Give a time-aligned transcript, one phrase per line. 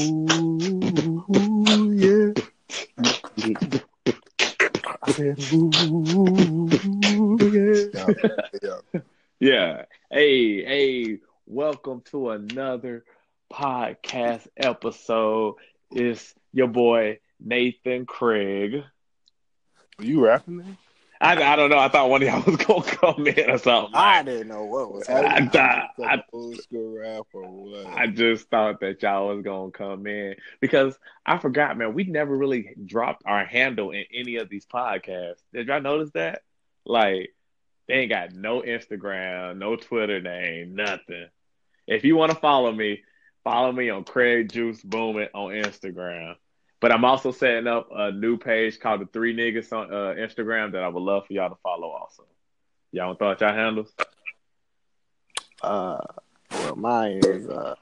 [0.00, 2.32] Ooh, yeah.
[5.02, 6.68] I said, ooh,
[7.40, 7.90] yeah.
[7.92, 8.12] Yeah,
[8.62, 9.00] yeah.
[9.40, 9.84] Yeah.
[10.08, 13.04] Hey, hey, welcome to another
[13.52, 15.56] podcast episode.
[15.90, 18.84] It's your boy Nathan Craig.
[19.98, 20.76] Were you rapping there?
[21.20, 21.78] I, I don't know.
[21.78, 23.94] I thought one of y'all was gonna come in or something.
[23.94, 27.86] I didn't know what was I, thought- I, old school rap or what?
[27.86, 31.94] I just thought that y'all was gonna come in because I forgot, man.
[31.94, 35.42] We never really dropped our handle in any of these podcasts.
[35.52, 36.42] Did y'all notice that?
[36.84, 37.34] Like,
[37.88, 41.26] they ain't got no Instagram, no Twitter name, nothing.
[41.86, 43.02] If you want to follow me,
[43.44, 46.34] follow me on Craig Juice Boomin on Instagram.
[46.80, 50.72] But I'm also setting up a new page called the Three Niggas on uh, Instagram
[50.72, 51.88] that I would love for y'all to follow.
[51.88, 52.24] Also,
[52.92, 53.92] y'all want to throw out y'all handles?
[55.60, 55.98] Uh,
[56.52, 57.74] well, mine is uh,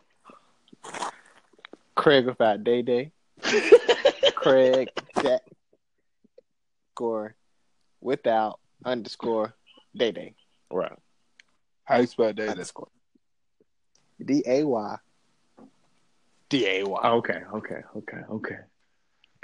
[1.94, 3.12] Craig without Day Day.
[4.34, 5.42] Craig that
[6.94, 7.34] score
[8.00, 9.54] without underscore
[9.94, 10.34] Day Day
[10.70, 10.92] Right.
[11.84, 12.48] How you spell that?
[12.48, 12.88] underscore
[14.24, 14.96] D A Y
[16.48, 17.08] D A Y.
[17.10, 17.40] Okay.
[17.54, 17.80] Okay.
[17.96, 18.18] Okay.
[18.30, 18.56] Okay.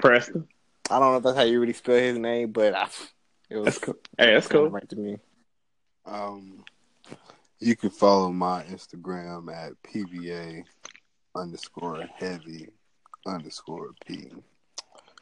[0.03, 0.45] Preston.
[0.89, 2.87] I don't know if that's how you really spell his name, but I,
[3.49, 3.95] it was That's cool.
[4.17, 4.69] Hey, that's cool.
[4.69, 5.17] right to me.
[6.05, 6.65] Um,
[7.59, 10.65] you can follow my Instagram at pba
[11.35, 12.67] underscore heavy
[13.25, 14.29] underscore p.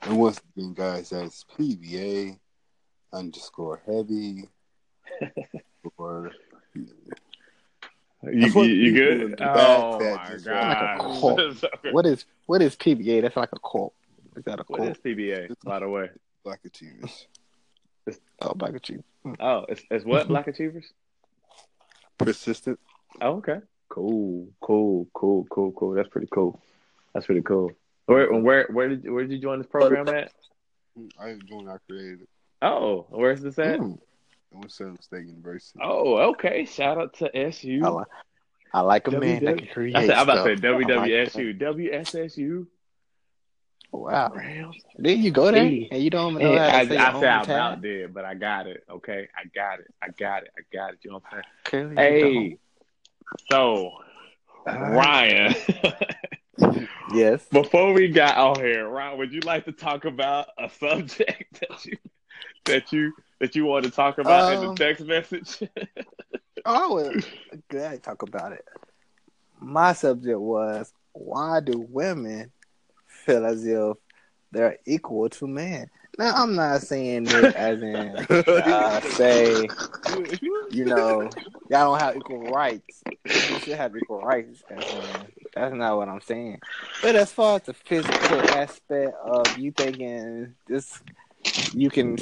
[0.02, 2.40] And once again, guys, that's pba
[3.14, 4.50] underscore heavy
[5.98, 6.32] or
[8.24, 9.22] You, you, you good?
[9.22, 11.00] in the back Oh my just like a god!
[11.00, 11.66] cult.
[11.92, 13.22] What is what is PBA?
[13.22, 13.94] That's like a cult.
[14.36, 14.92] Is that a what cult?
[14.92, 15.54] is PBA?
[15.64, 16.10] By the way.
[16.44, 17.28] Black Achievers.
[18.42, 19.04] Oh, Black Achievers.
[19.40, 20.92] Oh, it's, it's what Black Achievers?
[22.18, 22.80] Persistent.
[23.22, 23.60] Oh, okay.
[23.90, 25.94] Cool, cool, cool, cool, cool.
[25.94, 26.60] That's pretty cool.
[27.14, 27.72] That's pretty cool.
[28.06, 30.32] Where where where did where did you join this program at?
[31.20, 32.28] I doing I created.
[32.62, 33.80] Oh, where's this at?
[33.80, 34.00] Mm,
[34.78, 35.80] to State University.
[35.82, 36.66] Oh, okay.
[36.66, 37.82] Shout out to SU.
[37.84, 38.08] I, like,
[38.74, 39.96] I like a man that can create.
[39.96, 40.68] I said, I'm about to say.
[40.68, 42.68] I like WWSU, WSSU.
[43.92, 43.98] That.
[43.98, 44.32] Wow.
[44.36, 44.78] Rams.
[45.02, 45.64] Did you go there?
[45.64, 45.88] Hey.
[45.92, 47.46] And you don't even know how I, to say I your said I own about
[47.46, 47.82] tag?
[47.82, 48.84] did, but I got it.
[48.90, 49.88] Okay, I got it.
[50.02, 50.52] I got it.
[50.58, 51.00] I got it.
[51.04, 51.90] You know what I'm saying?
[51.92, 52.58] you Hey,
[53.50, 53.92] so
[54.66, 54.92] don't.
[54.94, 55.56] Ryan,
[57.14, 57.46] Yes.
[57.52, 61.86] before we got on here, Ryan, would you like to talk about a subject that
[61.86, 61.98] you
[62.66, 65.64] that you that you want to talk about in Um, the text message?
[66.66, 67.26] Oh, I would
[67.70, 68.64] glad to talk about it.
[69.60, 72.52] My subject was why do women
[73.26, 73.98] feel as if
[74.52, 75.90] they're equal to men?
[76.18, 79.70] Now, I'm not saying it as in uh, say,
[80.70, 81.30] you know,
[81.70, 83.02] y'all don't have equal rights.
[83.26, 84.62] You should have equal rights.
[84.70, 84.78] In,
[85.56, 86.60] that's not what I'm saying.
[87.02, 91.02] But as far as the physical aspect of you thinking this,
[91.74, 92.18] you can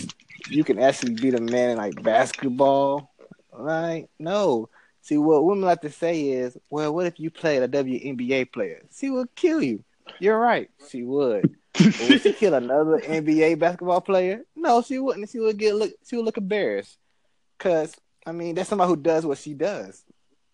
[0.50, 3.12] you can actually beat a man in like basketball,
[3.52, 4.08] right?
[4.20, 4.70] No.
[5.02, 8.84] See what women like to say is, well, what if you played a WNBA player?
[8.96, 9.84] She would kill you.
[10.20, 10.70] You're right.
[10.90, 11.56] She would.
[11.74, 14.42] But would she kill another NBA basketball player?
[14.56, 15.30] No, she wouldn't.
[15.30, 15.92] She would get look.
[16.08, 16.98] She would look embarrassed.
[17.58, 20.04] Cause I mean, that's somebody who does what she does.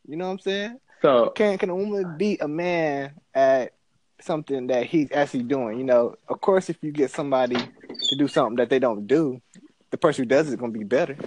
[0.07, 0.79] You know what I'm saying?
[1.01, 3.73] so Can can a woman beat a man at
[4.21, 5.77] something that he's actually doing?
[5.79, 9.41] You know, of course, if you get somebody to do something that they don't do,
[9.91, 11.17] the person who does it is gonna be better.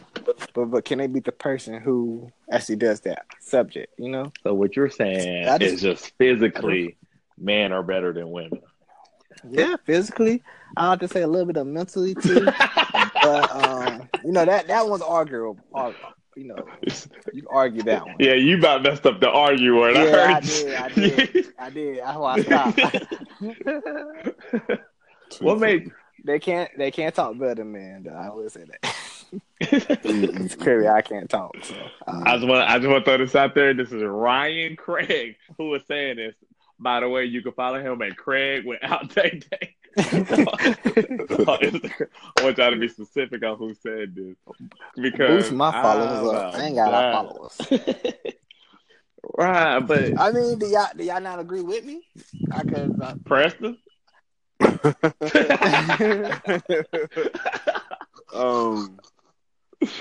[0.54, 3.94] But but can they beat the person who actually does that subject?
[3.98, 4.32] You know?
[4.42, 6.96] so what you're saying I just- is just physically,
[7.40, 8.60] men are better than women.
[9.48, 10.42] Yeah, physically.
[10.76, 12.46] I have to say a little bit of mentally too.
[13.22, 15.58] but um, you know that that one's arguable.
[15.74, 15.94] Ar-
[16.36, 16.66] You know,
[17.32, 18.16] you argue that one.
[18.20, 19.96] Yeah, you about messed up the argue word.
[19.96, 21.46] I Yeah, heard I did, I did.
[21.58, 21.98] I did.
[21.98, 22.80] That's why I stopped.
[25.40, 25.90] what made
[26.24, 26.70] they can't.
[26.76, 28.02] They can't talk better man.
[28.02, 28.04] men.
[28.04, 28.18] Though.
[28.18, 28.94] I will say that.
[29.60, 31.54] It's clearly I can't talk.
[31.62, 31.74] So
[32.06, 33.74] uh, I just want I just want to throw this out there.
[33.74, 36.34] This is Ryan Craig who was saying this.
[36.78, 39.74] By the way, you can follow him at Craig without Day Day.
[39.96, 40.76] I
[42.42, 44.36] want y'all to be specific on who said this
[44.94, 46.54] because boost my followers up.
[46.54, 47.66] I ain't got a lot of followers.
[49.36, 52.02] Right, but I mean, do y'all do y'all not agree with me?
[52.52, 52.98] I could.
[53.00, 53.76] Uh, Preston,
[58.34, 58.98] um.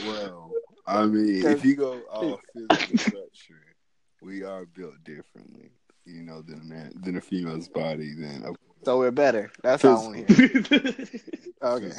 [0.06, 0.52] Well,
[0.86, 3.66] I mean, if you go off physical structure,
[4.22, 5.72] we are built differently,
[6.08, 8.14] you know, than a man, than a female's body.
[8.18, 9.52] Then of so we're better.
[9.64, 11.08] That's all I want to hear.
[11.62, 11.92] Okay.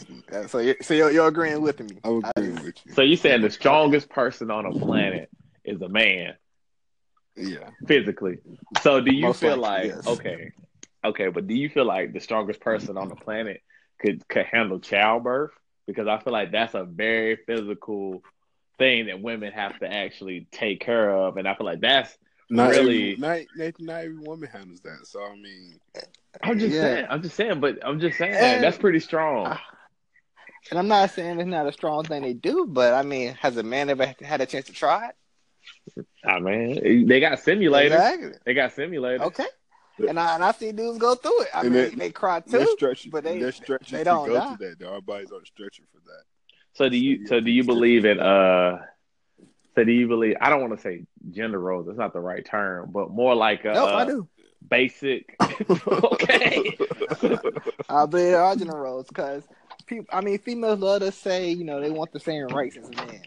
[0.46, 1.98] So you're, so you're, you're agreeing with me.
[2.04, 2.92] I'm agreeing just- with you.
[2.94, 5.28] so you saying the strongest person on the planet
[5.64, 6.34] is a man
[7.36, 7.70] Yeah.
[7.86, 8.38] physically?
[8.82, 10.06] So do you Most feel likely, like yes.
[10.06, 10.52] okay?
[11.04, 13.60] okay, but do you feel like the strongest person on the planet
[14.00, 15.50] could could handle childbirth?
[15.88, 18.22] Because I feel like that's a very physical
[18.78, 22.16] thing that women have to actually take care of, and I feel like that's
[22.50, 23.12] Not really.
[23.12, 25.06] every, not, not not every woman handles that.
[25.06, 25.78] So I mean,
[26.42, 26.80] I'm just Yeah.
[26.82, 27.06] saying.
[27.10, 27.60] I'm just saying.
[27.60, 29.56] But I'm just saying And- that's pretty strong.
[30.70, 33.56] And I'm not saying it's not a strong thing they do, but I mean, has
[33.56, 35.08] a man ever had a chance to try
[35.96, 36.06] it?
[36.24, 37.86] I mean, they got simulators.
[37.86, 38.32] Exactly.
[38.44, 39.20] They got simulators.
[39.20, 39.46] Okay.
[40.08, 41.48] And I and I see dudes go through it.
[41.54, 42.74] I And mean, they- they, cry they're too.
[42.76, 44.56] stretching, but they- they're stretching they don't go die.
[44.56, 44.86] to that.
[44.86, 46.22] Our bodies aren't stretching for that.
[46.74, 47.26] So do you?
[47.26, 48.20] So do you believe in?
[48.20, 48.78] Uh,
[49.84, 50.34] so do?
[50.40, 51.86] I don't want to say gender roles.
[51.86, 54.28] That's not the right term, but more like uh, Nope, I do.
[54.68, 55.36] basic.
[55.40, 56.76] okay.
[57.88, 59.44] I believe there are gender roles because
[59.86, 60.06] people.
[60.12, 63.22] I mean, females love to say you know they want the same rights as men,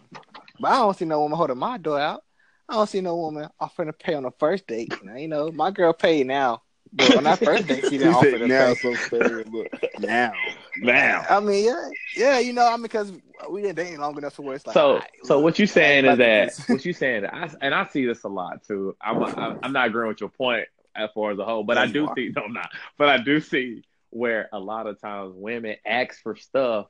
[0.60, 2.24] but I don't see no woman holding my door out.
[2.70, 4.94] I don't see no woman offering to pay on the first date.
[5.02, 6.62] You know, you know my girl paid now,
[6.94, 8.76] but on that first date she didn't offer to now, pay.
[8.76, 9.44] so fair.
[9.44, 9.68] Look
[10.00, 10.32] now,
[10.78, 11.26] Now.
[11.30, 13.12] I mean, yeah, yeah, you know, I mean, because
[13.50, 14.74] we didn't date long enough to where it's like.
[14.74, 17.26] So, all right, so what you saying is that what you saying?
[17.26, 18.96] I, and I see this a lot too.
[19.02, 21.88] I'm I'm, I'm not agreeing with your point as far as a whole, but I
[21.88, 22.70] do see no, I'm not.
[22.98, 26.88] But I do see where a lot of times women ask for stuff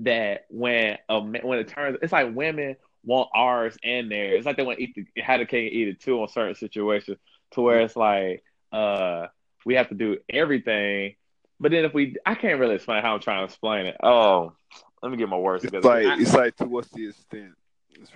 [0.00, 4.38] that when a when it turns, it's like women want ours and theirs.
[4.38, 6.54] It's like they want to eat the how the cake eat it too on certain
[6.54, 7.18] situations.
[7.52, 8.42] To where it's like
[8.72, 9.26] uh
[9.64, 11.14] we have to do everything.
[11.62, 13.96] But then if we, I can't really explain how I'm trying to explain it.
[14.02, 14.52] Oh,
[15.00, 17.52] let me get my words it's like I- it's like to what's the extent?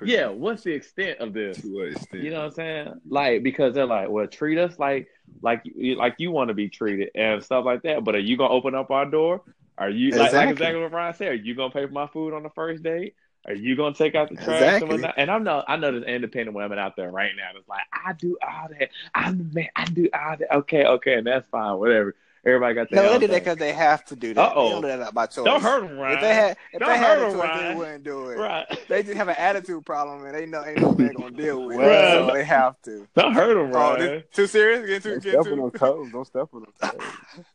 [0.03, 1.59] Yeah, what's the extent of this?
[1.59, 2.25] To what extent?
[2.25, 3.01] You know what I'm saying?
[3.09, 5.07] Like because they're like, well, treat us like
[5.43, 8.03] like you like you want to be treated and stuff like that.
[8.03, 9.43] But are you gonna open up our door?
[9.79, 10.53] Are you like, like Exactly.
[10.53, 11.29] exactly what Ryan said?
[11.29, 13.15] Are you gonna pay for my food on the first date?
[13.47, 15.05] Are you gonna take out the trash Exactly.
[15.05, 15.13] and?
[15.17, 18.13] And I know I know there's independent women out there right now that's like, I
[18.15, 18.89] do all that.
[19.15, 19.69] I'm the man.
[19.77, 20.53] I do all that.
[20.57, 21.79] Okay, okay, and that's fine.
[21.79, 22.17] Whatever.
[22.47, 24.53] Everybody got their No, they own did that because they have to do that.
[24.53, 24.65] Uh-oh.
[24.65, 25.45] They don't do that by choice.
[25.45, 26.15] Don't hurt them, Ryan.
[26.15, 27.79] If they had, if Don't they had hurt a 'em, choice, they Ryan.
[27.79, 28.39] wouldn't do it.
[28.39, 28.79] right.
[28.89, 31.77] They just have an attitude problem, and they know ain't no man gonna deal with
[31.79, 31.89] Right.
[31.89, 33.09] it, so they have to.
[33.17, 34.87] Don't hurt them, Oh, this, too serious?
[34.87, 35.57] Getting too, Don't getting step on too.
[35.57, 36.13] them toes.
[36.13, 37.55] Don't step on them toes.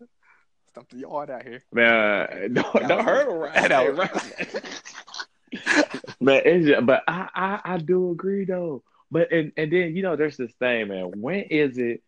[0.71, 1.63] Stomp the yard out here.
[1.71, 3.69] Man, don't, don't hurt him, right?
[3.69, 4.51] that was- right.
[6.21, 8.83] but it's just, but I, I I do agree though.
[9.09, 11.11] But and and then you know there's this thing, man.
[11.19, 12.01] When is it?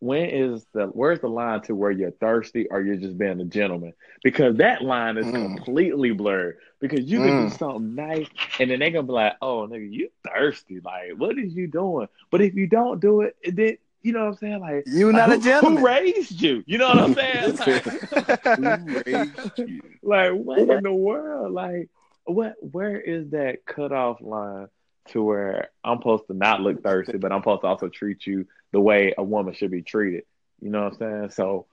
[0.00, 3.44] When is the where's the line to where you're thirsty or you're just being a
[3.44, 3.94] gentleman?
[4.22, 5.32] Because that line is Mm.
[5.56, 6.58] completely blurred.
[6.80, 7.58] Because you can do Mm.
[7.58, 8.28] something nice
[8.60, 10.80] and then they're gonna be like, "Oh, nigga, you thirsty?
[10.80, 14.32] Like, what is you doing?" But if you don't do it, then you know what
[14.32, 14.60] I'm saying?
[14.60, 15.78] Like, You not a gentleman.
[15.80, 16.62] Who raised you?
[16.66, 17.56] You know what I'm saying?
[17.56, 19.82] Like, Who raised you?
[20.02, 21.52] like what in the world?
[21.52, 21.88] Like
[22.24, 24.66] what where is that cutoff line
[25.08, 28.46] to where I'm supposed to not look thirsty, but I'm supposed to also treat you
[28.72, 30.24] the way a woman should be treated?
[30.60, 31.30] You know what I'm saying?
[31.30, 31.66] So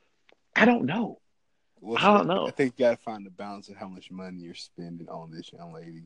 [0.56, 1.20] I don't know.
[1.82, 2.48] Well, I don't know.
[2.48, 5.52] I think you gotta find the balance of how much money you're spending on this
[5.52, 6.04] young lady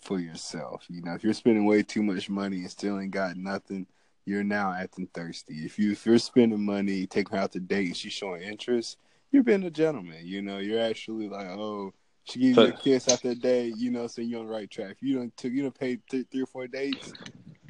[0.00, 0.84] for yourself.
[0.88, 3.86] You know, if you're spending way too much money and still ain't got nothing,
[4.26, 5.64] you're now acting thirsty.
[5.64, 8.98] If you if you're spending money, taking her out to date, and she's showing interest,
[9.30, 10.20] you're being a gentleman.
[10.22, 11.92] You know, you're actually like, oh,
[12.24, 13.72] she gives you a kiss after a day.
[13.76, 14.92] You know, so you're on the right track.
[14.92, 17.12] If you don't took you don't pay th- three or four dates,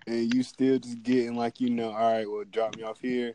[0.07, 3.33] and you still just getting like, you know, all right, well, drop me off here.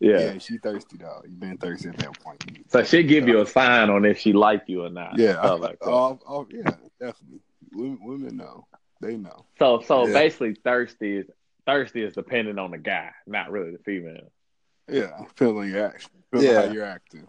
[0.00, 0.18] Yeah.
[0.20, 1.24] Yeah, she thirsty dog.
[1.28, 2.42] You been thirsty at that point.
[2.68, 5.18] So she'll give you a sign on if she like you or not.
[5.18, 5.88] Yeah, Stuff like that.
[5.88, 7.40] oh, oh, yeah, definitely.
[7.72, 8.66] Women, women know.
[9.00, 9.44] They know.
[9.58, 10.12] so so Yeah.
[10.12, 11.26] basically thirsty is
[11.66, 14.30] thirsty is dependent on the guy, not really the female.
[14.90, 16.10] Yeah, feeling your action.
[16.32, 16.66] Depends Yeah.
[16.66, 17.26] how you're acting.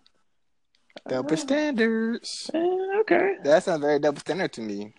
[1.08, 2.50] double standards.
[2.54, 2.58] Eh,
[3.02, 3.36] okay.
[3.44, 4.94] That sounds very double standard to me.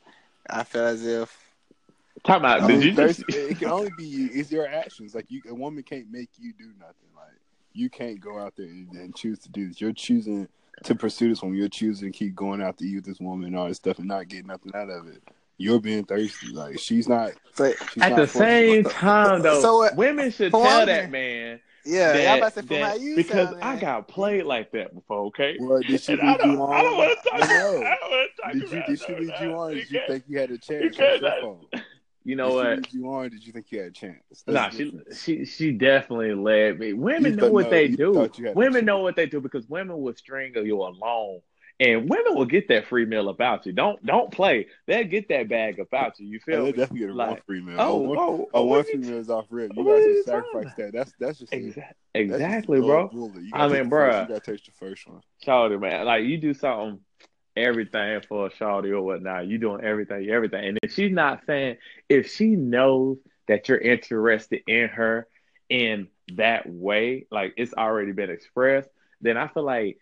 [0.49, 1.50] I feel as if
[2.25, 4.31] Talk about did you just it can only be you.
[4.33, 5.15] It's your actions.
[5.15, 6.95] Like you, a woman can't make you do nothing.
[7.17, 7.33] Like
[7.73, 9.81] you can't go out there and, and choose to do this.
[9.81, 10.49] You're choosing
[10.85, 11.57] to pursue this woman.
[11.59, 13.99] You're choosing to keep going out to you with this woman and all this stuff
[13.99, 15.23] and not getting nothing out of it.
[15.57, 16.49] You're being thirsty.
[16.53, 17.33] Like she's not.
[17.55, 21.11] so, She's at not the same time though, So, uh, women should tell one- that
[21.11, 24.71] man yeah, that, about to say that- how you because sound, I got played like
[24.73, 25.57] that before, okay?
[25.59, 26.73] Well, did she And lead I don't, you on?
[26.75, 27.43] I don't want to talk.
[27.43, 27.69] I know.
[27.83, 28.83] I don't want to talk Did you?
[28.87, 29.71] Did she lead you no, on?
[29.71, 30.99] you Did you can't- think you had a chance?
[30.99, 31.55] you
[32.37, 32.91] That's can't- your fault.
[32.93, 33.21] You know what?
[33.21, 33.31] you on?
[33.31, 34.23] Did you think you had a chance?
[34.47, 36.93] That's Nah, she she she definitely led me.
[36.93, 38.15] Women know what no, they do.
[38.15, 41.41] thought you had a Women know what they do because women will string you along,
[41.79, 43.73] and women will get that free meal about you.
[43.73, 44.67] Don't don't play.
[44.87, 46.27] They'll get that bag about you.
[46.27, 46.79] You feel they me?
[46.79, 47.77] definitely get a Like, free meal.
[47.79, 49.73] Oh, one, oh, oh, one free meal is off rip.
[49.75, 50.93] You guys just sacrifice that.
[50.93, 53.09] That's that's just a- Exa- that's exactly, a bro.
[53.09, 54.23] I mean, take the first- bruh.
[54.23, 55.21] You gotta taste the first one.
[55.47, 56.05] Shawty, man.
[56.07, 57.01] Like you do something,
[57.57, 59.47] everything for a shawty or whatnot.
[59.47, 60.65] You doing everything, everything.
[60.65, 61.77] And if she's not saying,
[62.09, 65.27] if she knows that you're interested in her
[65.69, 68.89] in that way, like it's already been expressed,
[69.21, 69.99] then I feel like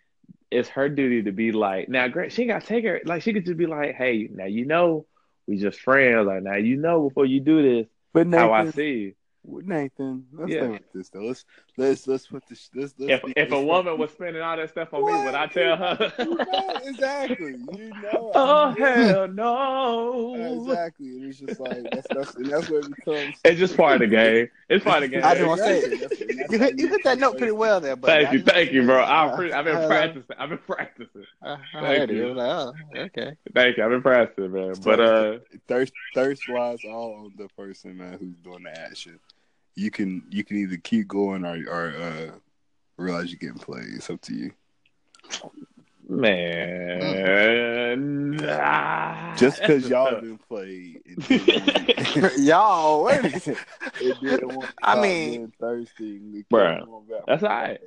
[0.50, 3.00] it's her duty to be like, now, great, she got to take her.
[3.04, 5.06] Like, she could just be like, hey, now you know,
[5.46, 6.26] we just friends.
[6.26, 9.14] Like, now you know, before you do this, But how I see you.
[9.50, 10.60] Nathan, let's Yeah.
[10.60, 11.22] think like this though.
[11.22, 11.44] Let's
[11.76, 12.70] let's let's put this.
[12.74, 15.12] Let's, let's If be- if a let's- woman was spending all that stuff on me,
[15.24, 16.12] would I tell her?
[16.18, 17.52] You know, exactly.
[17.72, 18.32] You know.
[18.34, 20.64] oh I'm- hell no!
[20.68, 21.06] Exactly.
[21.08, 23.36] And it's just like that's that's and that's where it becomes.
[23.44, 24.48] It's just part of the game.
[24.68, 25.24] It's part of the game.
[25.24, 25.96] I just want to say, Exactly.
[25.98, 28.72] That's- that's you hit, you hit that note pretty well there, but Thank you, thank
[28.72, 29.02] you, bro.
[29.02, 30.36] I appre- I've been I- I- practicing.
[30.38, 31.24] I've been practicing.
[31.42, 32.34] I, I Thank you.
[32.34, 33.32] Like, oh, okay.
[33.54, 33.84] Thank you.
[33.84, 34.74] I've been practicing, man.
[34.84, 39.18] But uh, thirst thirst lies all on the person man who's doing the action.
[39.78, 42.30] You can you can either keep going or or uh,
[42.96, 43.86] realize you're getting played.
[43.94, 44.50] It's up to you.
[46.68, 49.34] man, nah.
[49.36, 51.22] Just because y'all been played, didn't,
[52.16, 53.58] play Y'all, wait a minute.
[54.00, 56.16] it didn't want to I mean- thirsty.
[56.16, 57.20] and it kept Bruh, going back.
[57.26, 57.78] that's all right.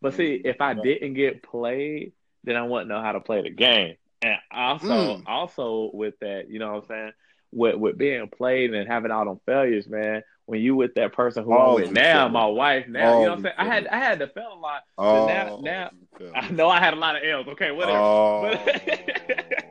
[0.00, 2.12] But see, if I didn't get played,
[2.44, 3.96] then I wouldn't know how to play the game.
[4.22, 4.86] And also,
[5.18, 5.22] Mm.
[5.26, 7.12] also with that, you know what I'm saying?
[7.54, 10.22] With with being played and having all them failures, man.
[10.46, 13.38] When you with that person who I'm with now, my wife now, you know what
[13.38, 13.54] I'm saying?
[13.56, 14.82] I had I had to fail a lot.
[14.98, 15.90] Oh, now- now-
[16.34, 17.48] I know I had a lot of L's.
[17.48, 17.98] Okay, whatever.
[17.98, 18.54] Oh,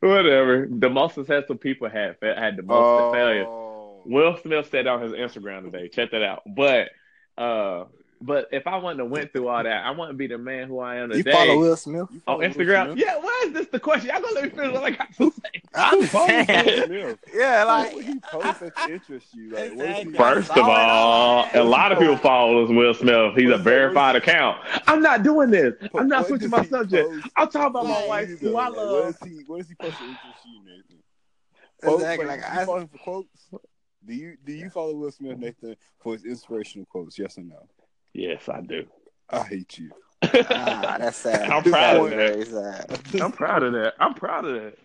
[0.00, 0.68] whatever.
[0.70, 3.12] The most successful people had had the most Oh.
[3.12, 3.46] failures.
[4.06, 5.88] Will Smith said on his Instagram today.
[5.88, 6.42] Check that out.
[6.46, 6.90] But
[7.38, 7.84] uh,
[8.24, 10.78] but if I wouldn't have went through all that, I wouldn't be the man who
[10.80, 11.18] I am today.
[11.18, 11.32] You today.
[11.46, 12.06] follow Will Smith?
[12.10, 12.84] You on follow Will Instagram.
[12.92, 12.98] Smith?
[13.06, 14.08] Yeah, why is this the question?
[14.10, 15.62] Y'all gonna let me finish what I got to say?
[15.74, 16.86] I'm You Will saying.
[16.86, 17.18] Smith.
[17.34, 19.50] Yeah, Like, like what he posts that interests you?
[19.50, 20.02] Like, what is he?
[20.02, 20.12] Exactly.
[20.18, 23.34] First of all, a lot of people follow Will Smith.
[23.36, 24.58] He's a verified account.
[24.86, 25.74] I'm not doing this.
[25.94, 27.08] I'm not What switching my subject.
[27.36, 28.56] I'm talking about my wife, who?
[28.56, 28.90] I love.
[28.90, 29.44] What is he?
[29.46, 31.02] What does he post to interest you, Nathan?
[31.82, 33.48] Quotes, Exactly, like, like, I- follow him for quotes?
[34.06, 37.18] Do you do you follow Will Smith, Nathan, for his inspirational quotes?
[37.18, 37.66] Yes or no?
[38.14, 38.86] Yes, I do.
[39.28, 39.90] I hate you.
[40.22, 41.50] ah, that's sad.
[41.50, 43.00] I'm proud of Very sad.
[43.20, 43.94] I'm proud of that.
[43.98, 44.78] I'm proud of that.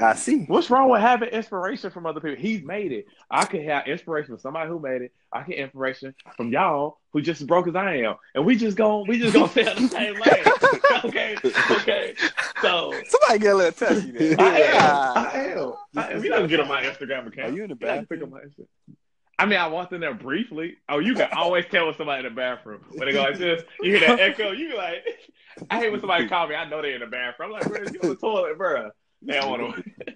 [0.00, 0.44] I see.
[0.44, 2.40] What's wrong with having inspiration from other people?
[2.40, 3.06] He's made it.
[3.30, 5.12] I could have inspiration from somebody who made it.
[5.32, 8.76] I get inspiration from y'all who just as broke as I am, and we just
[8.76, 11.04] go we just gonna stay in the same lane.
[11.04, 11.36] okay,
[11.70, 12.14] okay.
[12.60, 14.36] So Somebody get a little touchy there.
[14.38, 15.16] I am.
[15.16, 15.72] I am.
[15.96, 16.24] I am.
[16.24, 17.52] You don't get on my Instagram account.
[17.52, 18.96] Are you in the You don't pick up my Instagram.
[19.38, 20.76] I mean, I walked in there briefly.
[20.88, 22.84] Oh, you can always tell when somebody in the bathroom.
[22.90, 24.52] When they go like this, you hear that echo.
[24.52, 25.04] You be like,
[25.70, 26.54] I hate when somebody call me.
[26.54, 27.52] I know they in the bathroom.
[27.52, 28.90] I'm like, bro, you on the toilet, bro.
[29.22, 30.14] They don't want to.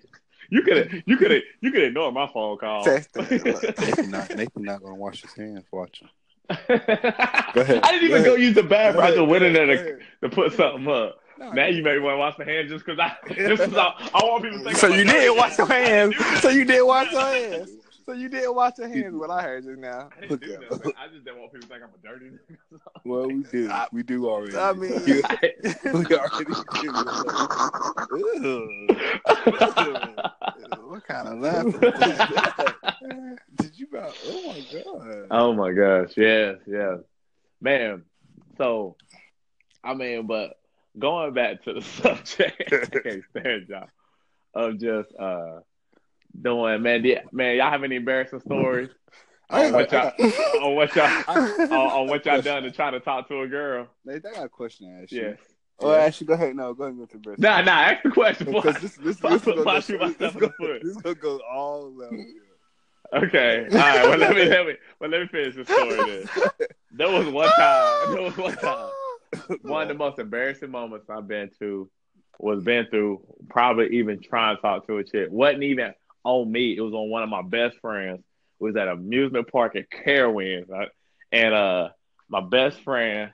[0.49, 2.85] You could you could you could ignore my phone call.
[3.17, 6.09] Nathan not Nathan not gonna wash his hands watching.
[6.49, 6.55] I
[7.57, 7.81] ahead.
[7.83, 9.05] I didn't even Go go use the bathroom.
[9.05, 11.19] I just went in there to, to put something up.
[11.39, 14.11] No, Now you may want to wash my hands just because I just 'cause I,
[14.15, 14.77] I want people to think.
[14.77, 16.15] So you did wash your hands.
[16.17, 17.71] I didn't do So you did wash your hands.
[18.07, 19.17] So you didn't wash your hands.
[19.17, 20.09] What I heard just now.
[20.17, 20.85] I didn't do that.
[20.85, 20.95] man.
[20.97, 22.31] I just didn't want people to think I'm a dirty.
[22.31, 22.57] nigga.
[23.05, 23.71] Well, we do.
[23.93, 24.57] We do already.
[24.57, 24.91] I mean-
[25.85, 26.55] we already
[28.41, 28.87] do.
[30.87, 31.93] What kind of laughter?
[33.11, 33.39] Ugh.
[33.57, 34.17] Did you about?
[34.27, 35.27] Oh my god.
[35.31, 36.13] oh my gosh!
[36.17, 36.99] Yes, yes,
[37.61, 38.03] man.
[38.59, 38.97] So,
[39.85, 40.59] I mean, but
[40.99, 43.89] going back to the subject, I can't stand y'all
[44.55, 45.61] of just uh
[46.41, 47.03] doing man.
[47.03, 48.91] Did, man, y'all have any embarrassing stories
[49.51, 50.13] on what y'all
[50.63, 53.89] on what y'all on, on what y'all done to try to talk to a girl?
[54.05, 55.23] Nathan, I got a question to ask you.
[55.23, 55.39] Yes.
[55.79, 56.57] Oh, actually, go ahead.
[56.57, 57.43] No, go ahead and go to the.
[57.43, 57.73] Nah, nah.
[57.73, 58.51] Ask the question.
[58.51, 60.83] Because this, this, this, this, put is my gonna shoot go, this, the gonna, foot.
[60.83, 62.25] this is gonna go all level.
[63.13, 63.67] Okay.
[63.71, 64.09] All right.
[64.09, 65.97] Well, let me let me well let me finish the story.
[65.97, 66.51] Then.
[66.93, 68.15] There was one time.
[68.15, 68.91] There was one time.
[69.63, 71.91] One of the most embarrassing moments I've been to
[72.39, 73.23] was been through.
[73.51, 75.29] Probably even trying to talk to a chick.
[75.31, 75.93] wasn't even
[76.27, 76.77] on me.
[76.77, 78.21] It was on one of my best friends.
[78.61, 80.89] It was at amusement park at Carowinds, right?
[81.33, 81.89] and uh,
[82.29, 83.31] my best friend,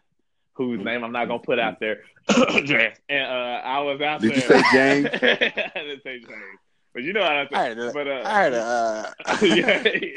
[0.55, 2.93] whose name I'm not gonna put out there, and
[3.25, 4.37] uh, I was out Did there.
[4.37, 5.07] you say James?
[5.23, 6.59] I didn't say James,
[6.93, 7.55] but you know what I said.
[7.55, 7.95] I heard it.
[7.95, 8.59] But uh, I heard it.
[8.61, 9.37] Uh,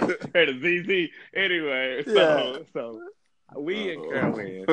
[0.06, 1.10] yeah, heard a ZZ.
[1.36, 2.58] Anyway, so Yeah.
[2.74, 3.02] so
[3.58, 4.66] we in Carolyn.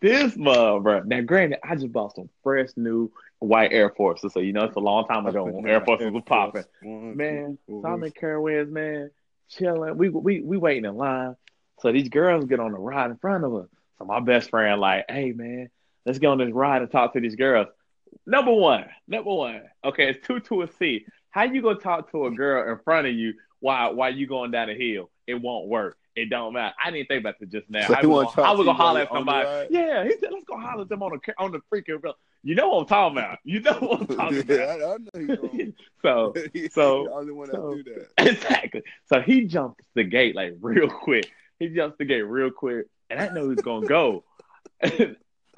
[0.00, 1.00] This mother, bro.
[1.04, 3.10] Now, granted, I just bought some fresh new
[3.46, 6.22] white Air Forces, so you know it's a long time ago when Air Forces was
[6.26, 6.64] popping.
[6.82, 9.10] Man, so I'm in Carowinds, man,
[9.48, 9.96] chilling.
[9.96, 11.36] We we we waiting in line.
[11.80, 13.68] So these girls get on the ride in front of us.
[13.98, 15.68] So my best friend like, hey man,
[16.04, 17.68] let's get on this ride and talk to these girls.
[18.26, 19.62] Number one, number one.
[19.84, 21.06] Okay, it's two to a C.
[21.30, 24.50] How you gonna talk to a girl in front of you while while you going
[24.50, 25.10] down the hill?
[25.26, 25.96] It won't work.
[26.14, 26.74] It don't matter.
[26.82, 27.86] I didn't think about it just now.
[27.88, 29.68] So I was gonna, I was gonna holler at you on the somebody.
[29.70, 32.00] Yeah, he said, let's go holler at them on the on the freaking.
[32.42, 33.38] You know what I'm talking about.
[33.44, 35.00] You know what I'm talking yeah, about.
[35.14, 36.34] I, I know so
[36.70, 38.28] so- the only one so- that do that.
[38.30, 38.82] exactly.
[39.06, 41.30] So he jumps the gate like real quick.
[41.58, 42.86] He jumps the gate real quick.
[43.10, 44.24] and I know he's gonna go.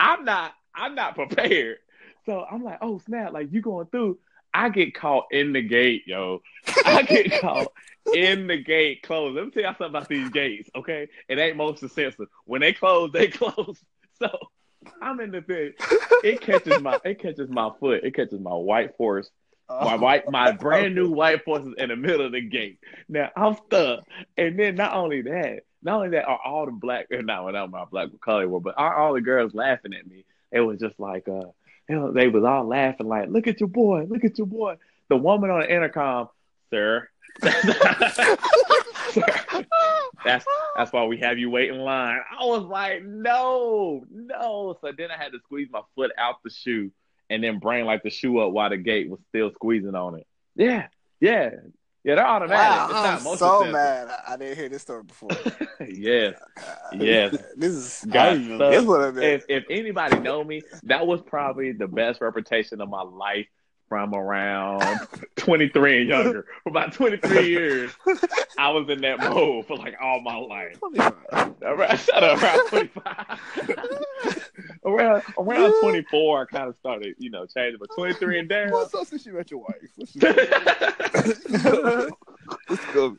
[0.00, 0.54] I'm not.
[0.74, 1.78] I'm not prepared.
[2.26, 3.32] So I'm like, oh snap!
[3.32, 4.18] Like you going through?
[4.54, 6.42] I get caught in the gate, yo.
[6.84, 7.68] I get caught
[8.14, 9.36] in the gate closed.
[9.36, 11.08] Let me tell y'all something about these gates, okay?
[11.28, 12.28] It ain't most sensitive.
[12.44, 13.78] When they close, they close.
[14.18, 14.30] So
[15.02, 15.72] I'm in the thing.
[16.24, 18.04] It catches my it catches my foot.
[18.04, 19.30] It catches my white horse.
[19.68, 22.78] My white my brand new white horse is in the middle of the gate.
[23.08, 24.04] Now I'm stuck.
[24.36, 27.84] And then not only that, not only that are all the black not without my
[27.84, 30.24] black color were, but are all the girls laughing at me.
[30.50, 31.48] It was just like uh
[31.88, 34.76] you know, they was all laughing like, look at your boy, look at your boy.
[35.08, 36.28] The woman on the intercom,
[36.70, 37.08] sir,
[40.22, 40.44] that's
[40.76, 42.20] that's why we have you wait in line.
[42.38, 44.76] I was like, no, no.
[44.80, 46.90] So then I had to squeeze my foot out the shoe
[47.30, 50.26] and then bring like the shoe up while the gate was still squeezing on it.
[50.56, 50.88] Yeah,
[51.20, 51.50] yeah,
[52.08, 52.14] yeah.
[52.14, 52.94] They're automatic.
[52.94, 54.08] Wow, I'm so mad.
[54.26, 55.30] I didn't hear this story before.
[55.86, 57.36] yes, uh, yes.
[57.56, 59.18] This is Got this what.
[59.18, 63.46] If if anybody know me, that was probably the best reputation of my life
[63.88, 64.82] from around
[65.36, 66.46] 23 and younger.
[66.62, 67.92] For about 23 years,
[68.58, 70.78] I was in that mode for like all my life.
[71.62, 74.50] Around, shut up, around 25.
[74.84, 77.78] around around 24, I kind of started, you know, changing.
[77.78, 78.70] But 23 and down.
[78.70, 79.76] What's up since you met your wife?
[79.96, 80.14] What's
[82.68, 83.16] Let's go.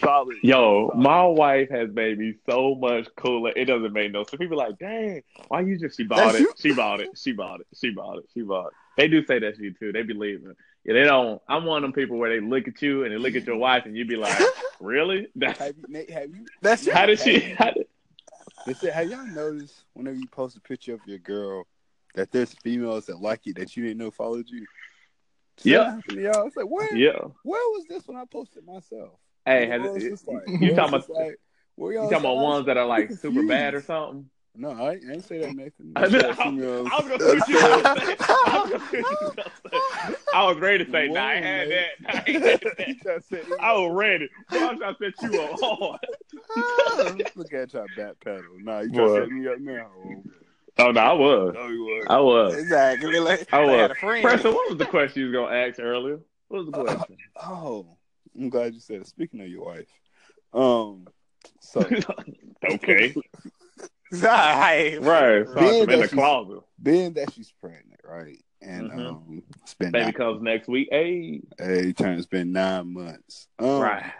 [0.00, 0.36] Solid.
[0.42, 3.52] Yo, my wife has made me so much cooler.
[3.56, 4.38] It doesn't make no sense.
[4.38, 6.40] People are like, dang, why you just she bought That's it.
[6.40, 6.52] you?
[6.58, 7.10] She bought it.
[7.16, 7.66] She bought it.
[7.74, 8.24] She bought it.
[8.34, 8.72] She bought it.
[8.96, 9.92] They do say that's you too.
[9.92, 10.56] They believe it.
[10.84, 11.40] Yeah, they don't.
[11.48, 13.56] I'm one of them people where they look at you and they look at your
[13.56, 14.36] wife and you be like,
[14.80, 15.28] really?
[15.36, 16.44] That's, Have you, Nate, have you?
[16.60, 17.40] That's how did she?
[17.40, 17.86] How did,
[18.66, 21.66] They said, have y'all noticed whenever you post a picture of your girl
[22.14, 24.66] that there's females that like it that you didn't know followed you?
[25.56, 25.94] Does that Yeah.
[25.94, 26.46] happen to y'all?
[26.46, 27.18] It's like, where, yeah.
[27.44, 29.10] where was this when I posted myself?
[29.46, 30.42] Hey, has it, like?
[30.60, 31.38] you talking about like?
[31.78, 34.28] You talking about ones that are like super bad or something?
[34.54, 35.92] No, I, I ain't say that, Nathan.
[35.96, 36.88] I I was gonna females.
[36.92, 37.86] I was gonna see you were.
[37.86, 39.32] I was gonna see you
[39.72, 40.16] were.
[40.34, 41.90] I was ready to say, nah, I had that.
[42.06, 42.96] I had that.
[43.02, 44.28] Just I was ready.
[44.50, 47.30] I set you up hard.
[47.34, 48.42] Look at y'all back pedal.
[48.58, 49.90] Nah, you trying to set me up now.
[50.78, 51.54] Oh no, I was.
[51.70, 52.12] You were.
[52.12, 52.54] I was.
[52.54, 53.18] exactly.
[53.20, 53.74] Like, I I was.
[53.74, 54.22] had a friend.
[54.22, 56.20] Preston, what was the question you was gonna ask earlier?
[56.48, 57.16] What was the question?
[57.42, 57.86] Oh,
[58.38, 59.06] I'm glad you said it.
[59.06, 59.88] Speaking of your wife,
[60.52, 61.06] um,
[61.60, 61.80] so
[62.70, 63.14] okay.
[64.22, 65.00] Right.
[65.00, 65.46] Right.
[65.46, 66.60] So Being I'm in the closet.
[66.82, 69.08] being that she's pregnant, right, and Mhm.
[69.08, 70.88] um, it's been Baby nine, comes next week.
[70.90, 71.40] Hey.
[71.58, 73.48] hey, turn it's been nine months.
[73.58, 74.12] Um, Right.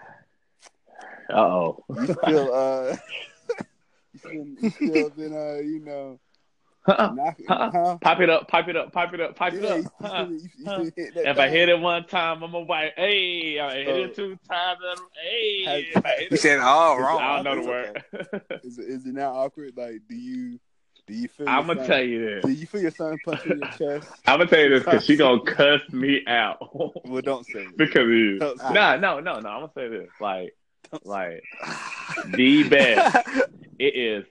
[1.32, 1.84] Uh oh.
[1.90, 2.96] You still uh,
[4.14, 6.18] you still, you still been uh, you know,
[6.88, 7.70] knocking, Uh-uh.
[7.70, 7.98] huh?
[8.00, 9.84] Pipe it up, pipe it up, pipe it up, pipe it Yeah, up.
[10.00, 10.24] Huh.
[10.24, 10.72] still, you, you Huh.
[10.74, 12.92] still hit that If I hit it one time, I'm a white.
[12.96, 14.78] Hey, I hit it two times.
[14.90, 15.64] I'm, hey,
[15.94, 17.20] have- I hit You it- said all wrong.
[17.20, 18.60] I don't know the It's word.
[18.64, 19.72] Is it, is it now awkward?
[19.76, 20.58] Like, do you
[21.08, 21.48] do you feel?
[21.48, 22.44] I'm gonna son- tell you this.
[22.44, 23.68] Do you feel your son punching your
[24.00, 24.10] chest?
[24.26, 26.58] I'm gonna tell you this because she gonna cuss me out
[27.08, 27.76] Well, don't say it.
[27.76, 28.38] because you.
[28.38, 29.48] Don't No, no, no, no.
[29.48, 30.08] I'm gonna say this.
[30.20, 30.54] Like,
[31.04, 31.42] like
[32.26, 33.26] the best.
[33.78, 34.24] It is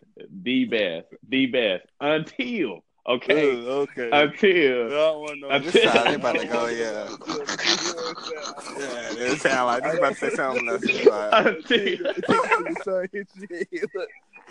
[0.44, 4.10] the best, the best until okay, okay.
[4.12, 4.89] Until
[5.22, 5.50] want to.
[5.50, 7.10] Until- This they about to go, yeah.
[8.78, 10.84] Yeah, it sound like you about to say something else.
[10.84, 11.98] It's like, until.
[12.13, 13.08] to
[13.94, 14.08] grab,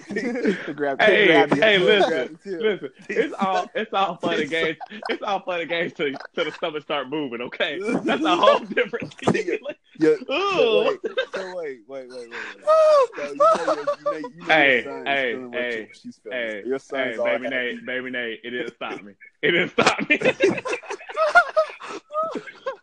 [0.11, 2.61] Hey, grab hey, To listen, grab you too.
[2.61, 4.77] Listen, it's all it's all fun and games.
[5.09, 7.41] It's all fun and games till, till the stomach start moving.
[7.43, 9.31] Okay, that's a whole different thing.
[9.63, 10.15] Like, Yeah.
[10.29, 10.99] So wait,
[11.35, 12.65] so wait, wait, wait, wait, wait.
[13.17, 16.17] So you know, you know, you know Hey, your son is hey, hey, you- she's
[16.23, 16.39] feeling.
[16.39, 17.57] Hey, your son's hey, baby happy.
[17.57, 19.13] Nate, baby Nate, it didn't stop me.
[19.43, 20.21] It didn't stop me.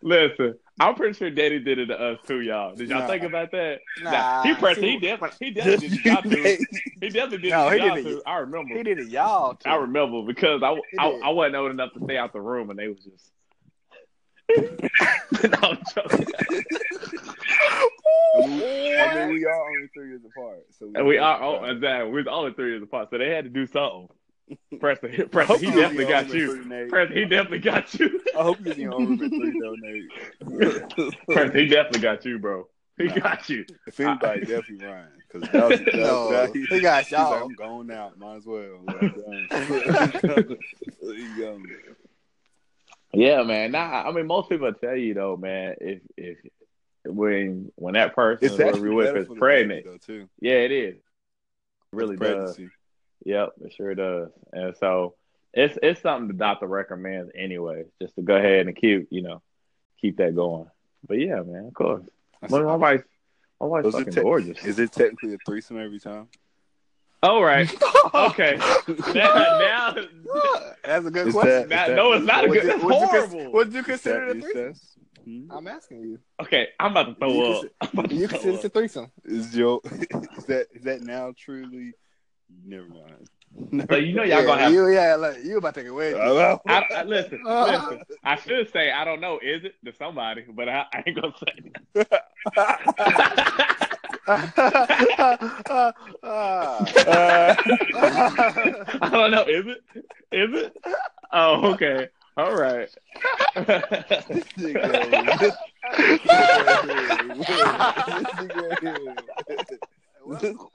[0.07, 2.73] Listen, I'm pretty sure Daddy did it to us too, y'all.
[2.73, 3.07] Did y'all Nah.
[3.07, 3.79] think about that?
[4.01, 4.79] Nah, he pressed.
[4.79, 6.57] He definitely, he definitely did it y'all too.
[7.01, 8.21] He definitely did No, he y'all too.
[8.25, 8.73] I remember.
[8.75, 9.55] he did it, y'all.
[9.55, 9.69] Too.
[9.69, 11.07] I remember because I, I.
[11.25, 13.31] I wasn't old enough to stay out the room and they was just.
[15.51, 16.25] no, I'm joking.
[18.33, 20.63] I mean, I mean, we are only three years apart.
[20.79, 22.11] So And we are oh, exactly.
[22.11, 24.07] We was only three years apart, so they had to do something.
[24.79, 26.51] Preston, Preston, he definitely got you.
[26.51, 28.21] own Preston, he definitely got you.
[28.37, 31.13] I hope you're in your own room at three, though, Nate.
[31.27, 32.67] Preston, he definitely got you, bro.
[32.97, 33.15] He Nah.
[33.19, 33.65] got you.
[33.85, 35.07] If anybody, definitely Ryan.
[35.31, 37.43] Because that was, that, No, that, he got he's y'all.
[37.45, 38.17] I'm going out.
[38.17, 38.79] Might as well.
[38.87, 39.13] There.
[43.13, 43.71] Yeah, man.
[43.71, 45.75] Nah, I mean, most people tell you though, man.
[45.79, 46.37] If if
[47.05, 50.29] when when that person It's is where with is pregnant, baby, though, too.
[50.39, 50.95] yeah, it is.
[50.95, 51.01] It
[51.93, 52.59] really With does.
[53.27, 53.59] Pregnancy.
[53.61, 54.29] Yep, it sure does.
[54.53, 55.15] And so
[55.53, 59.41] it's it's something the doctor recommends anyway, just to go ahead and keep you know
[60.01, 60.67] keep that going.
[61.07, 62.03] But yeah, man, of course.
[62.41, 63.03] That's- My, my wife,
[63.59, 64.63] my wife's Was fucking te- gorgeous.
[64.65, 66.27] Is it technically a threesome every time?
[67.23, 67.71] All right.
[68.13, 68.55] Okay.
[68.57, 69.95] now, now,
[70.85, 71.67] That's a good Is question.
[71.67, 72.63] that- that- no, it's not a good.
[72.63, 73.51] you- That's would you horrible.
[73.51, 74.65] Would you consider that it a threesome?
[74.67, 74.97] incest?
[75.25, 75.51] Hmm?
[75.51, 76.19] I'm asking you.
[76.41, 77.43] Okay, I'm about to throw You
[77.81, 77.97] up.
[77.97, 79.11] I'm to You consider it a threesome?
[79.25, 81.93] Is your is that is that now truly?
[82.65, 83.29] Never mind.
[83.89, 84.71] So you know y'all gonna have.
[84.73, 86.13] you, yeah, like, you about to get away.
[86.13, 88.01] I, I, listen, listen.
[88.23, 89.39] I should say I don't know.
[89.41, 90.43] Is it to somebody?
[90.47, 91.71] But I, I ain't gonna say.
[91.95, 92.03] uh,
[99.01, 99.41] I don't know.
[99.43, 99.81] Is it?
[100.31, 100.77] Is it?
[101.31, 102.09] Oh, okay.
[102.35, 102.89] All right.
[103.55, 105.55] This nigga, this
[105.97, 106.19] nigga,
[109.47, 109.63] this
[110.27, 110.67] nigga.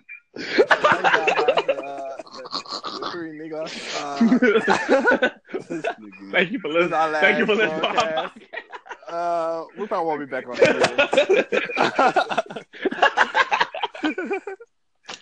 [6.32, 7.20] Thank you for listening.
[7.20, 7.80] Thank you for listening.
[7.80, 8.34] to our broadcast.
[8.34, 9.12] podcast.
[9.12, 10.96] Uh, we probably won't be back on that.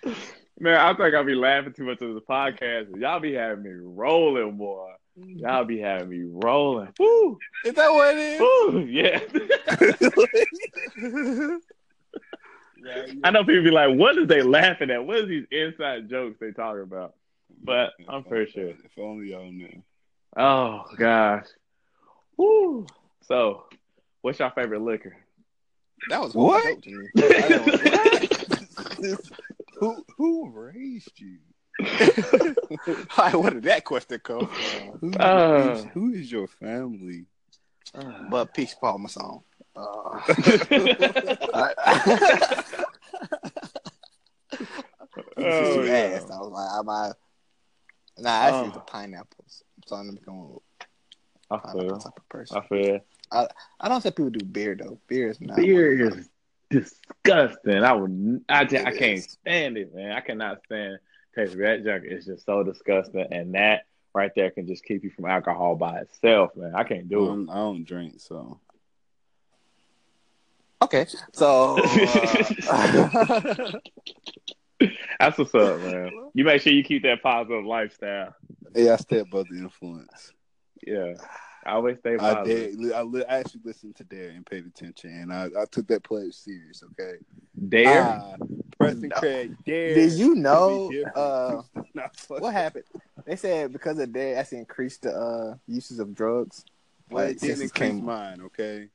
[0.61, 2.95] Man, I think I'll be laughing too much of the podcast.
[3.01, 4.91] Y'all be having me rolling, boy.
[5.17, 6.93] Y'all be having me rolling.
[6.99, 8.41] Woo, Is that what it is?
[8.41, 9.21] woo, yeah.
[12.87, 13.17] is?
[13.25, 15.05] I know people be like, "What is they laughing at?
[15.05, 17.15] What is these inside jokes they talking about?"
[17.63, 18.69] But I'm pretty sure.
[18.69, 19.83] If only y'all knew.
[20.37, 21.47] Oh gosh.
[22.37, 22.87] Woo.
[23.23, 23.65] So,
[24.23, 25.17] what's your favorite liquor?
[26.09, 26.65] That was What?
[26.65, 27.09] joke to me.
[27.19, 28.29] I
[29.01, 29.21] didn't-
[29.81, 31.39] who who raised you?
[33.19, 34.99] Like, where did that question come from?
[35.01, 35.75] Who, Uh.
[35.77, 37.25] is, who is your family?
[38.31, 39.43] But Peach Palmer song.
[39.77, 39.81] Uh,
[45.37, 45.93] oh, yeah.
[46.17, 46.31] asked.
[46.31, 47.13] I was like, am I?
[48.19, 48.73] Nah, actually, Oh.
[48.75, 49.63] the pineapples.
[49.77, 50.59] I'm starting to become
[51.51, 51.99] I a pineapple feel.
[51.99, 52.57] type of person.
[52.59, 53.01] I feel.
[53.33, 53.49] I
[53.81, 54.99] I don't say people do beer though.
[55.09, 55.57] Beer is not.
[55.57, 56.29] Beer is
[56.69, 57.83] disgusting.
[57.85, 58.45] I would.
[58.49, 60.13] I, just, I can't stand it, man.
[60.13, 60.99] I cannot stand
[61.35, 62.05] taste of that junk.
[62.07, 66.01] It's just so disgusting, and that right there can just keep you from alcohol by
[66.01, 66.75] itself, man.
[66.75, 67.31] I can't do it.
[67.31, 68.61] Um, I don't drink, so
[70.83, 71.79] Okay, so
[72.71, 73.71] uh,
[75.21, 76.11] That's what's up, man.
[76.33, 78.35] You make sure you keep that positive lifestyle.
[78.75, 80.33] yeah, I stay above the influence.
[80.87, 81.13] Yeah,
[81.67, 82.79] I always stay I positive.
[82.79, 82.93] did.
[82.93, 86.03] I, li- I actually listened to Dare and paid attention, and I, I took that
[86.03, 86.83] pledge serious.
[86.93, 87.19] Okay,
[87.69, 88.03] Dare.
[88.03, 88.37] Ah,
[88.79, 89.17] Preston No.
[89.17, 89.55] Craig.
[89.67, 89.95] Dare.
[89.95, 91.61] did you know uh,
[91.95, 92.85] Nah, what happened?
[93.27, 96.65] They said because of that, that's increased the uh, uses of drugs.
[97.11, 98.41] Well, Like, it didn't increase came- mine.
[98.47, 98.89] Okay,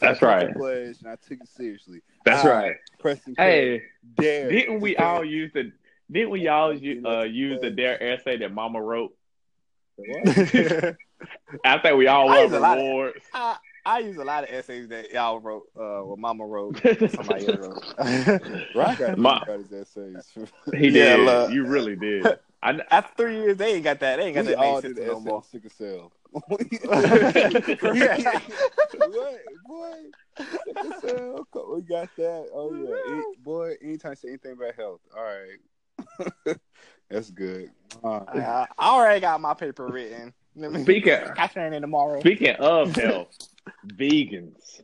[0.00, 0.54] That's right.
[0.54, 2.00] Pledge, and I took it seriously.
[2.24, 2.76] That's Ah, right.
[2.98, 3.80] Preston Craig.
[3.80, 4.50] Hey, Dare.
[4.50, 5.72] didn't we all say- use the?
[6.10, 9.14] Didn't we all u- uh, use the Dare essay that Mama wrote?
[10.00, 10.94] I,
[11.64, 13.20] I think we all I won use a rewards.
[13.84, 15.64] I use a lot of essays that y'all wrote.
[15.76, 16.78] Uh, well, Mama wrote.
[17.10, 17.82] Somebody else wrote.
[18.74, 20.30] Ron got Ma- got his essays.
[20.76, 21.20] He Yeah, did.
[21.26, 21.50] look.
[21.52, 22.26] You really did.
[22.62, 24.16] I, After three years, they ain't got that.
[24.16, 25.36] They ain't got that all main did system the no more.
[25.36, 26.12] on sickle cell.
[26.32, 26.40] Yeah.
[29.06, 29.94] what, boy?
[31.74, 32.48] We got that.
[32.54, 33.74] Oh yeah, boy.
[33.82, 36.56] Anytime say anything about health, all right,
[37.10, 37.70] that's good.
[38.02, 40.32] Uh, I, I already got my paper written.
[40.82, 42.20] Speaking- I turn in tomorrow.
[42.20, 43.36] speaking of health,
[43.86, 44.82] vegans,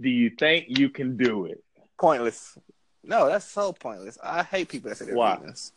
[0.00, 1.62] do you think you can do it?
[1.98, 2.58] Pointless.
[3.04, 4.18] No, that's so pointless.
[4.22, 5.36] I hate people that say they're Why?
[5.36, 5.72] vegans.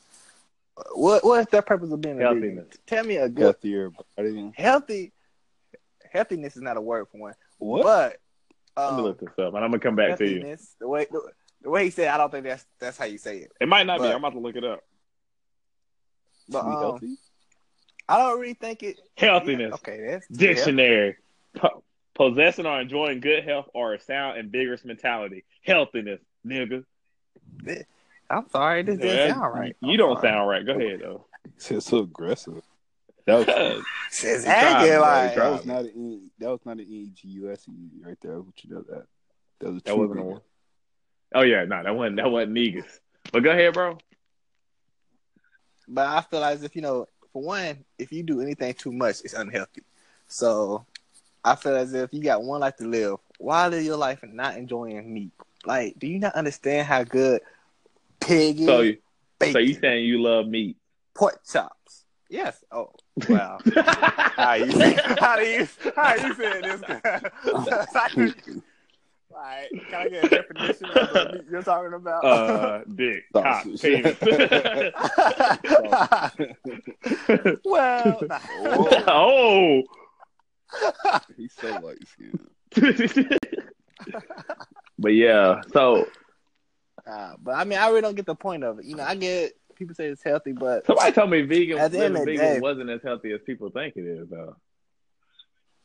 [0.93, 2.41] What What is the purpose of being a vegan?
[2.41, 2.77] Healthiness.
[2.85, 4.51] Tell me a good healthier body.
[4.55, 5.13] healthy.
[6.11, 7.83] Healthiness is not a word for one, What?
[7.83, 8.17] but
[8.77, 10.35] I'm um, gonna look this up, and I'm gonna come back to you.
[10.35, 10.75] healthiness.
[10.79, 11.21] The way the,
[11.61, 13.51] the way he said, I don't think that's that's how you say it.
[13.59, 14.07] It might not be.
[14.07, 14.81] I'm about to look it up.
[16.49, 17.17] But um, healthy?
[18.07, 18.99] I don't really think it.
[19.17, 19.69] Healthiness.
[19.69, 21.17] Yeah, okay, that's Dictionary.
[21.55, 21.83] Po-
[22.13, 25.43] possessing or enjoying good health or a sound and vigorous mentality.
[25.63, 26.85] Healthiness, nigga.
[28.29, 29.75] I'm sorry, this doesn't sound right.
[29.81, 30.29] You I'm don't sorry.
[30.29, 30.65] sound right.
[30.65, 31.25] Go ahead though.
[31.69, 32.61] It's so aggressive.
[33.25, 34.95] That was Says He tried, hanging bro.
[34.97, 35.49] He like tried.
[35.51, 37.65] was not an E, that was not an EGUS
[38.03, 38.39] right there.
[38.39, 39.05] What you know that?
[39.59, 40.25] That was a that wasn't nigga.
[40.25, 40.41] one.
[41.33, 42.99] Oh yeah, no, that wasn't that wasn't negus.
[43.31, 43.97] But go ahead, bro.
[45.87, 49.21] But I feel as if you know, for one, if you do anything too much,
[49.23, 49.81] it's unhealthy.
[50.27, 50.85] So
[51.43, 53.17] I feel as if you got one life to live.
[53.37, 55.31] Why live your life and not enjoying meat?
[55.65, 57.41] Like, do you not understand how good
[58.25, 58.59] pig?
[58.65, 58.97] So, you-
[59.39, 60.77] bacon, so you saying you love meat?
[61.15, 62.05] pork chops?
[62.29, 62.63] Yes.
[62.71, 62.91] Oh,
[63.29, 63.57] wow.
[63.75, 66.81] how do you how do you how you saying this?
[69.31, 72.23] Like, can I get a definition of the meat you're talking about?
[72.23, 74.17] uh, dick, cock, penis.
[77.65, 78.39] well, nah.
[79.07, 79.83] oh.
[81.35, 82.49] He's so light skinned.
[84.97, 86.05] but yeah, so
[87.07, 88.85] Uh, but I mean, I really don't get the point of it.
[88.85, 92.05] You know, I get people say it's healthy, but Somebody told me vegan, At the
[92.05, 94.55] end of vegan day- wasn't as healthy as people think it is, though.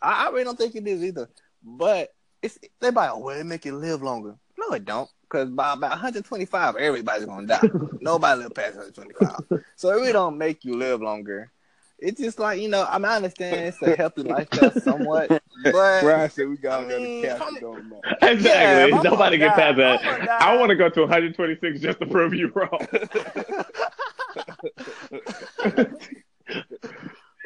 [0.00, 1.28] I, I really don't think it is either.
[1.62, 4.36] But it's they by oh, well, it make you live longer.
[4.58, 5.10] No, it don't.
[5.22, 7.60] Because by about 125, everybody's gonna die.
[8.00, 9.62] Nobody live past 125.
[9.76, 11.52] So it really don't make you live longer.
[12.00, 12.86] It's just like you know.
[12.88, 15.28] I mean, I understand it's a healthy lifestyle somewhat,
[15.64, 18.50] but Brian said we gotta I go mean, to if Castle I'm- Exactly.
[18.50, 20.00] Yeah, if Nobody gonna gets past that.
[20.00, 20.38] I'm gonna die.
[20.40, 22.86] I want to go to 126 just to prove you wrong.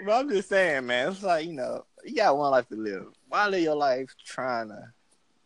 [0.05, 1.09] But I'm just saying, man.
[1.11, 3.07] It's like you know, you got one life to live.
[3.29, 4.93] Why live your life trying to?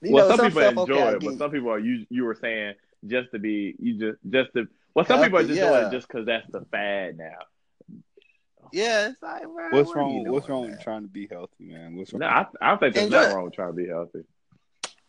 [0.00, 1.78] You well, know, some, people stuff, enjoy okay, it, but some people are.
[1.78, 2.74] You you were saying
[3.06, 4.66] just to be you just just to.
[4.94, 7.36] Well, some Healthy, people are just doing it just because that's the fad now.
[8.72, 10.28] Yeah, it's like, bro, What's what are you wrong?
[10.32, 10.70] What's wrong man?
[10.72, 11.96] with trying to be healthy, man?
[11.96, 12.20] What's wrong?
[12.20, 14.24] No, I, I don't think there's Enjoy nothing wrong with trying to be healthy.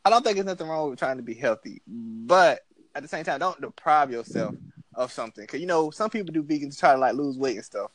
[0.05, 2.61] I don't think there's nothing wrong with trying to be healthy, but
[2.95, 4.55] at the same time, don't deprive yourself
[4.95, 5.45] of something.
[5.45, 7.91] Cause you know, some people do vegan to try to like lose weight and stuff.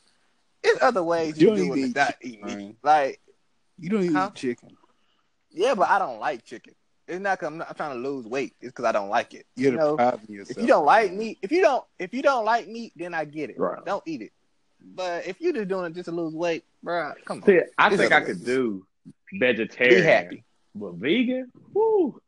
[0.63, 2.77] There's other ways You you, don't it even without eat eating meat.
[2.83, 3.19] Like,
[3.77, 4.29] you don't Huh?
[4.31, 4.77] eat chicken.
[5.51, 6.73] yeah, but I don't like chicken.
[7.07, 8.55] It's not because I'm, not, I'm trying to lose weight.
[8.61, 9.45] It's because I don't like it.
[9.55, 10.57] You're you know, depriving yourself.
[10.57, 13.25] if you don't like meat, if you don't, if you don't like meat, then I
[13.25, 13.59] get it.
[13.59, 13.83] Right.
[13.85, 14.31] Don't eat it.
[14.93, 17.43] But if you're just doing it just to lose weight, bro, come on.
[17.43, 18.85] See, I There's think I could do
[19.33, 20.01] vegetarian.
[20.01, 20.43] Be happy.
[20.75, 22.21] But vegan, woo.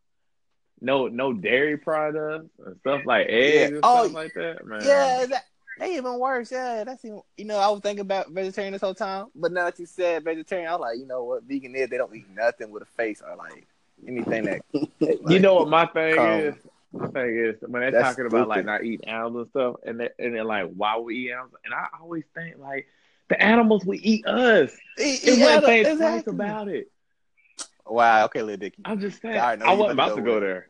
[0.80, 4.84] No, no dairy products and stuff like eggs and Oh, like that, man.
[4.86, 5.46] Yeah, that,
[5.80, 6.52] they even worse.
[6.52, 7.22] Yeah, that's even.
[7.36, 10.24] You know, I was thinking about vegetarian this whole time, but now that you said
[10.24, 12.86] vegetarian, I was like, you know what, vegan is they don't eat nothing with a
[12.86, 13.66] face or like
[14.08, 14.62] anything that.
[15.30, 16.40] you know what my thing Come.
[16.40, 16.56] is?
[16.94, 20.00] My thing is when they're That's talking about like not eating animals and stuff, and
[20.00, 21.54] they, and they're like, why we eat animals?
[21.66, 22.88] And I always think like
[23.30, 24.72] the animals would eat us.
[24.98, 26.32] Eat- It eat wasn't other- exactly.
[26.34, 26.92] about it.
[27.86, 28.26] Wow.
[28.26, 28.82] Okay, Lil Dicky.
[28.86, 29.38] I'm just saying.
[29.38, 30.70] I know I wasn't about to go go there.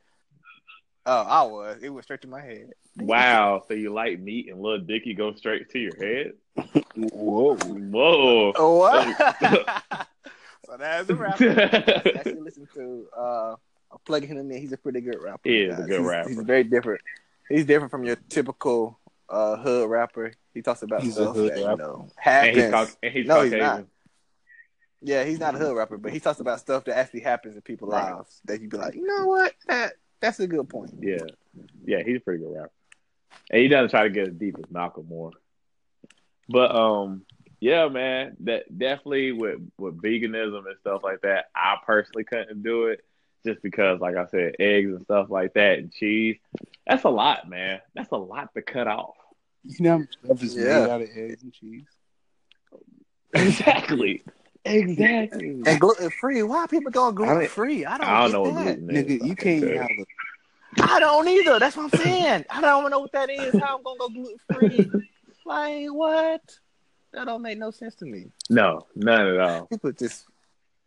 [1.05, 1.81] Oh, I was.
[1.81, 2.71] It went straight to my head.
[2.97, 3.63] Wow.
[3.67, 6.33] So you like meat and Lil Dicky go straight to your head?
[6.95, 7.55] Whoa.
[7.55, 8.53] Whoa.
[8.55, 9.17] Oh, what?
[10.65, 11.53] so that's a rapper.
[11.53, 13.05] That's actually listen to.
[13.17, 13.55] Uh,
[14.05, 14.57] plugging him in.
[14.61, 15.41] He's a pretty good rapper.
[15.43, 16.29] He is a good He's- rapper.
[16.29, 17.01] He's very different.
[17.49, 20.33] He's different from your typical uh, hood rapper.
[20.53, 21.81] He talks about He's a stuff hood that you rapper.
[21.81, 22.97] know and he's, happens.
[23.03, 23.85] And he's No, he's not.
[25.01, 27.61] Yeah, he's not a hood rapper, but he talks about stuff that actually happens in
[27.61, 28.11] people's Right.
[28.13, 28.41] lives.
[28.45, 29.53] That you be like, you know what?
[29.67, 30.91] That that's a good point.
[30.99, 31.17] Yeah,
[31.85, 32.71] yeah, he's a pretty good rapper,
[33.51, 35.31] and he doesn't try to get as deep as Malcolm Moore.
[36.49, 37.23] But um,
[37.59, 42.87] yeah, man, that definitely with with veganism and stuff like that, I personally couldn't do
[42.87, 43.05] it
[43.47, 46.37] just because, like I said, eggs and stuff like that and cheese.
[46.85, 47.79] That's a lot, man.
[47.95, 49.15] That's a lot to cut off.
[49.63, 50.63] You know how much stuff is Yeah.
[50.81, 51.85] made out of eggs and cheese?
[53.33, 54.23] Exactly,
[54.65, 55.61] exactly.
[55.65, 56.43] And gluten free.
[56.43, 57.85] Why are people going gluten free?
[57.85, 58.07] I don't.
[58.07, 58.85] I don't know what that.
[58.85, 59.05] gluten is.
[59.19, 59.79] Nigga, you can't tell you.
[59.79, 60.05] have a
[60.95, 61.59] I don't either.
[61.59, 62.45] That's what I'm saying.
[62.49, 63.53] I don't even know what that is.
[63.57, 64.91] How I'm gonna go gluten free?
[65.45, 66.41] like what?
[67.13, 68.27] That don't make no sense to me.
[68.49, 69.65] No, none at all.
[69.67, 70.25] People just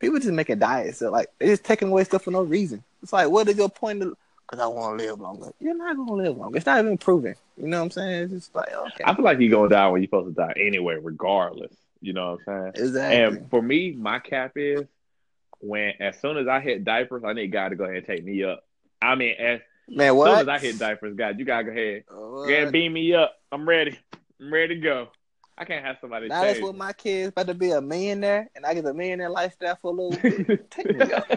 [0.00, 0.98] people just making diets.
[0.98, 2.82] So like they're just taking away stuff for no reason.
[3.02, 4.00] It's like what is your point?
[4.00, 5.50] Because I want to live longer.
[5.60, 6.56] You're not gonna live longer.
[6.56, 7.36] It's not even proven.
[7.56, 8.22] You know what I'm saying?
[8.24, 10.54] It's just like okay, I feel like you're gonna die when you're supposed to die
[10.56, 11.72] anyway, regardless.
[12.00, 12.86] You know what I'm saying?
[12.86, 13.38] exactly.
[13.38, 14.86] And for me, my cap is
[15.60, 18.24] when as soon as I hit diapers, I need God to go ahead and take
[18.24, 18.64] me up.
[19.02, 20.40] I mean, as Man, soon what?
[20.42, 22.16] as I hit diapers, God, you gotta go ahead, What?
[22.18, 23.36] go ahead and beam me up.
[23.52, 23.98] I'm ready.
[24.40, 25.08] I'm ready to go.
[25.58, 26.64] I can't have somebody Now that's change.
[26.64, 29.88] what my kids about to be a millionaire, and I get a millionaire lifestyle for
[29.90, 30.70] a little bit.
[30.70, 31.28] Take me up.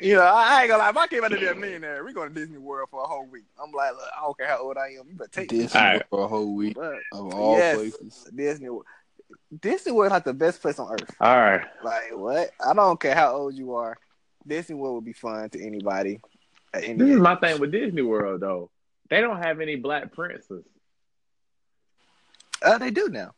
[0.00, 0.92] You know, I, I ain't gonna lie.
[0.92, 2.04] My kid about to be a millionaire.
[2.04, 3.44] We going to Disney World for a whole week.
[3.60, 5.08] I'm like, look, I don't care how old I am.
[5.08, 5.58] You better take me.
[5.60, 6.02] Disney All right.
[6.10, 7.76] for a whole week But of all Yes.
[7.76, 8.30] places.
[8.34, 8.84] Disney, World-
[9.60, 11.10] Disney World is like the best place on earth.
[11.20, 11.66] All right.
[11.82, 12.50] Like what?
[12.64, 13.96] I don't care how old you are.
[14.46, 16.20] Disney World would be fun to anybody.
[16.74, 18.70] At any This is my thing with Disney World though.
[19.10, 20.64] They don't have any black princes.
[22.62, 23.32] Uh, they do now.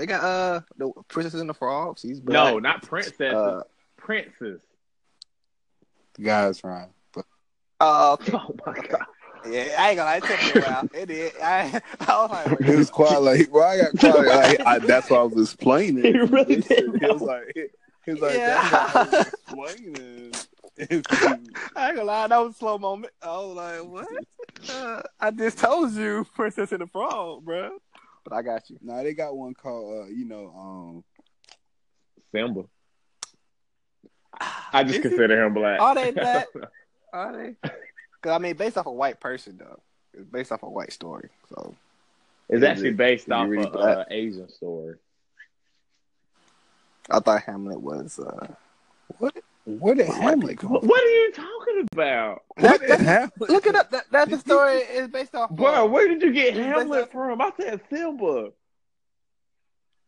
[0.00, 1.98] They got uh the Princess and the Frog.
[1.98, 2.32] She's black.
[2.32, 3.20] No, not princesses.
[3.34, 3.62] Uh,
[3.98, 4.62] princes.
[6.14, 6.88] The guy's Ryan.
[7.12, 7.26] But
[7.80, 8.32] oh, okay.
[8.34, 9.02] Oh my god.
[9.46, 10.16] Yeah, I ain't gonna lie.
[10.16, 10.88] It took me a while.
[10.94, 11.32] It did.
[11.42, 15.10] I, I was like, it was quite like, well, I got quite like, I, that's
[15.10, 16.02] why I was explaining.
[16.02, 17.02] He really He did.
[17.02, 17.54] was like,
[18.06, 18.68] he was like, Yeah.
[18.70, 20.32] that's why I was explaining.
[21.76, 23.12] I ain't gonna lie, that was a slow moment.
[23.22, 24.74] I was like, what?
[24.74, 27.78] Uh, I just told you Princess and the Frog, bro.
[28.24, 28.78] But I got you.
[28.82, 31.04] nah, they got one called, uh, you know, um,
[32.32, 32.64] Simba.
[34.72, 35.80] I just consider him black.
[35.80, 36.46] Are they black?
[37.12, 37.56] Are they?
[38.22, 39.80] Cause I mean, based off a white person though.
[40.12, 41.28] It's based off a white story.
[41.48, 41.74] So
[42.48, 44.96] It's actually it- based off really of uh, Asian story.
[47.08, 48.46] I thought Hamlet was uh
[49.18, 49.34] what?
[49.64, 53.50] Where did Hamlet come What, what are you talking about, Where Look, did Hamlet?
[53.50, 53.90] Look it up.
[53.90, 55.50] That, that's the story is based off.
[55.50, 55.84] bro?
[55.84, 57.40] uh, Where did you get Hamlet off- from?
[57.40, 58.50] I said Simba.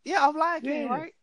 [0.04, 0.88] Yeah, off Lion King, Yeah.
[0.94, 1.14] right?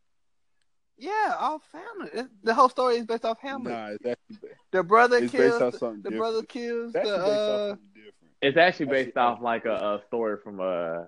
[0.97, 2.13] Yeah, off Hamlet.
[2.13, 3.73] It- The whole story is based off Hamlet.
[3.73, 5.59] Nah, it's actually, The brother it's kills.
[5.59, 6.17] based off The, different.
[6.17, 7.17] brother kills It's actually the.
[7.17, 8.15] based off Uh, something different.
[8.41, 11.05] It's actually Actually, based off like a, a story from uh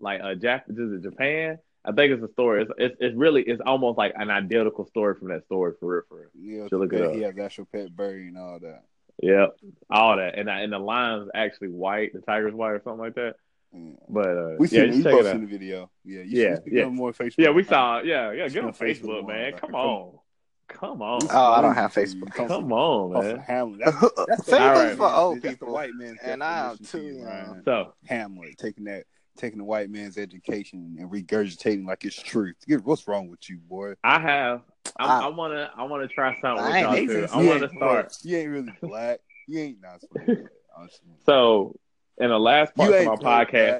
[0.00, 1.58] like a Jap- is it Japan.
[1.84, 2.62] I think it's a story.
[2.62, 6.02] It's, it's it's really it's almost like an identical story from that story for real.
[6.08, 6.28] For real.
[6.62, 7.14] Yeah, So look it that up.
[7.14, 8.84] he has actual pet berry and all that.
[9.22, 9.56] Yep,
[9.90, 13.34] all that, and and the lion's actually white, the tiger's white or something like that.
[13.72, 13.90] Yeah.
[14.08, 15.40] But uh, We yeah, seen just we check it out.
[15.40, 15.90] the video.
[16.04, 16.82] Yeah, you Yeah, yeah.
[16.82, 16.88] yeah.
[16.88, 17.34] more Facebook.
[17.38, 18.00] Yeah, we saw.
[18.00, 18.48] Yeah, yeah.
[18.48, 19.52] Get on on Facebook Facebook, man.
[19.52, 20.18] like, Come come- on,
[20.68, 22.30] come on, Oh, I don't have Facebook.
[22.32, 23.38] Come, come on, come man.
[23.40, 23.80] Hamlet.
[23.84, 26.70] That's, that's the, Facebook Alright, is for old that's the people, white man's and I
[26.70, 27.24] am too to you, young.
[27.26, 27.62] Ryan.
[27.64, 29.04] So Hamlet taking that,
[29.36, 32.56] taking the white man's education and regurgitating like it's truth.
[32.84, 33.94] What's wrong with you, boy?
[34.04, 34.62] I have.
[34.98, 35.70] I- I wanna.
[35.76, 37.26] I wanna try something with y'all too.
[37.32, 38.16] I wanna start.
[38.22, 39.20] You ain't really black.
[39.48, 40.00] You ain't not.
[40.12, 40.38] black.
[41.24, 41.74] So,
[42.18, 43.20] in the last part of my podcast,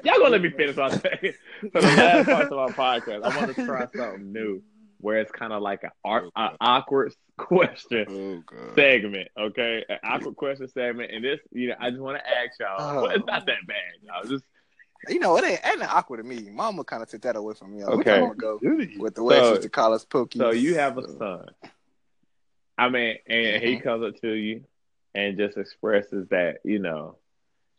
[0.01, 0.05] black.
[0.05, 1.33] y'all gonna let me finish what I'm saying.
[1.61, 4.61] So, the last part of my podcast, I want to try something new,
[4.99, 9.27] where it's kind of like an ar- a awkward question Oh segment.
[9.37, 12.75] Okay, an awkward question segment, and this, you know, I just want to ask y'all.
[12.79, 13.01] Oh.
[13.03, 14.23] well, it's not that bad, y'all.
[14.29, 14.45] Just
[15.09, 16.49] you know, it ain't, ain't awkward to me.
[16.51, 17.81] Mama kind of took that away from me.
[17.81, 18.19] a Okay.
[18.21, 18.97] long ago Really?
[18.97, 20.37] with the way So- she used to call us Pookie.
[20.37, 21.47] so you have a son.
[22.77, 23.83] I mean, and he mm-hmm.
[23.83, 24.65] comes up to you
[25.13, 27.17] and just expresses that, you know,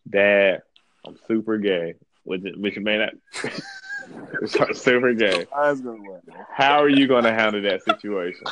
[0.08, 0.62] Dad,
[1.06, 3.12] I'm super gay, which which may not
[4.76, 5.46] super gay.
[5.54, 6.20] I was gonna win.
[6.50, 8.44] How are you going to handle that situation?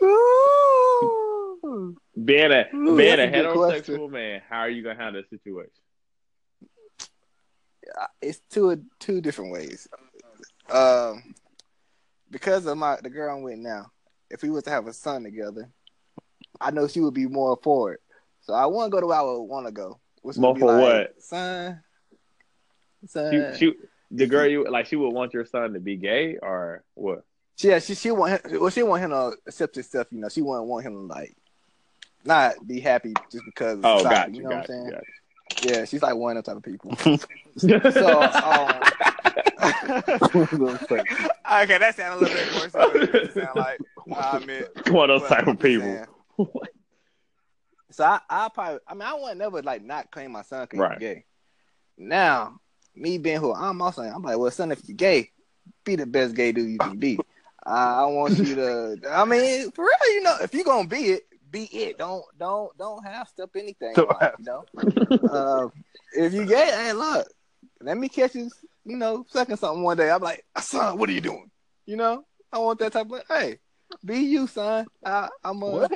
[2.24, 4.10] Being a Ooh, being a that's a heterosexual question.
[4.10, 5.70] man, how are you going to handle that situation?
[8.20, 9.88] It's two two different ways.
[10.70, 11.34] Um,
[12.30, 13.90] because of my the girl I'm with now,
[14.30, 15.68] if we was to have a son together,
[16.60, 18.00] I know she would be more for it.
[18.40, 20.00] So I want to go to where I would want to go.
[20.22, 21.22] Which More for like, what?
[21.22, 21.82] Son,
[23.06, 23.54] son.
[23.54, 23.74] She, she
[24.10, 27.24] the girl you like she would want your son to be gay or what?
[27.58, 30.08] Yeah, she she want him, well she want him to accept his stuff.
[30.10, 31.36] You know, she wouldn't want him to like
[32.24, 33.78] not be happy just because.
[33.78, 34.90] Of Oh, society, got you, know got what I'm saying?
[34.90, 35.04] got
[35.62, 37.18] Yeah, she's like one of them type of people.
[37.58, 37.82] So, um,
[41.62, 42.72] okay, that sounds a little bit worse.
[42.72, 43.78] than sound like
[44.16, 44.90] I meant.
[44.90, 46.06] one of those type of people.
[47.90, 50.78] So I, I probably, I mean, I wouldn't never like not claim my son because
[50.80, 50.92] Right.
[50.92, 51.24] he's gay.
[51.98, 52.58] Now,
[52.94, 55.30] me being who I'm also, I'm like, well, son, if you're gay,
[55.84, 57.18] be the best gay dude you can be.
[57.66, 60.96] I, I want you to, I mean, for real, you know, if you're gonna be
[61.12, 61.98] it, be it.
[61.98, 63.94] Don't, don't, don't half step anything.
[63.96, 64.64] Like, you know,
[65.30, 65.68] uh,
[66.16, 67.28] if you gay, hey, look,
[67.80, 68.50] let me catch you,
[68.84, 70.10] you know, sucking something one day.
[70.10, 71.50] I'm like, son, what are you doing?
[71.86, 73.58] You know, I want that type of, hey,
[74.04, 74.86] be you, son.
[75.04, 75.66] I, I'm a.
[75.66, 75.92] What?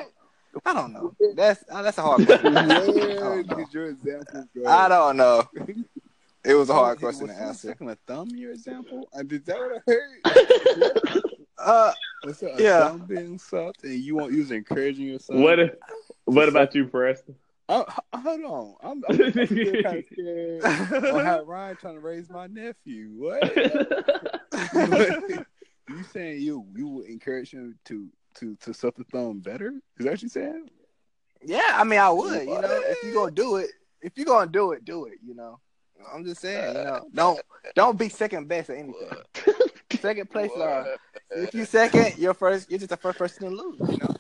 [0.64, 1.14] I don't know.
[1.34, 2.54] That's uh, that's a hard question.
[2.54, 3.56] Where I don't know.
[3.56, 4.66] did your example go?
[4.66, 5.44] I don't know.
[6.44, 7.68] It was a hard Was question to answer.
[7.68, 9.08] Sucking a thumb, your example?
[9.16, 11.22] I did that what I heard?
[11.58, 11.90] Uh,
[12.24, 12.88] Was it a Yeah.
[12.88, 15.38] thumb being sucked, and you want you was encouraging yourself.
[15.38, 15.70] what if,
[16.24, 17.34] what about you, Preston?
[17.68, 21.94] I, I- hold on, I'm, I'm, I'm still kind of scared on how Ryan trying
[21.94, 23.08] to raise my nephew.
[23.16, 23.56] What?
[25.88, 29.72] you saying you you would encourage him to to to suck the thumb better?
[29.98, 30.68] Is that what you saying?
[31.44, 32.40] yeah, I mean, I would.
[32.40, 33.70] You know, if you're gonna do it,
[34.02, 35.14] if you're gonna do it, do it.
[35.24, 35.58] You know,
[36.12, 36.76] I'm just saying.
[36.76, 37.40] You know, don't
[37.74, 39.08] don't be second best at anything.
[40.00, 40.96] Second place, uh,
[41.30, 42.70] if you second, you're first.
[42.70, 43.78] You're just the first person to lose.
[43.80, 44.14] You know.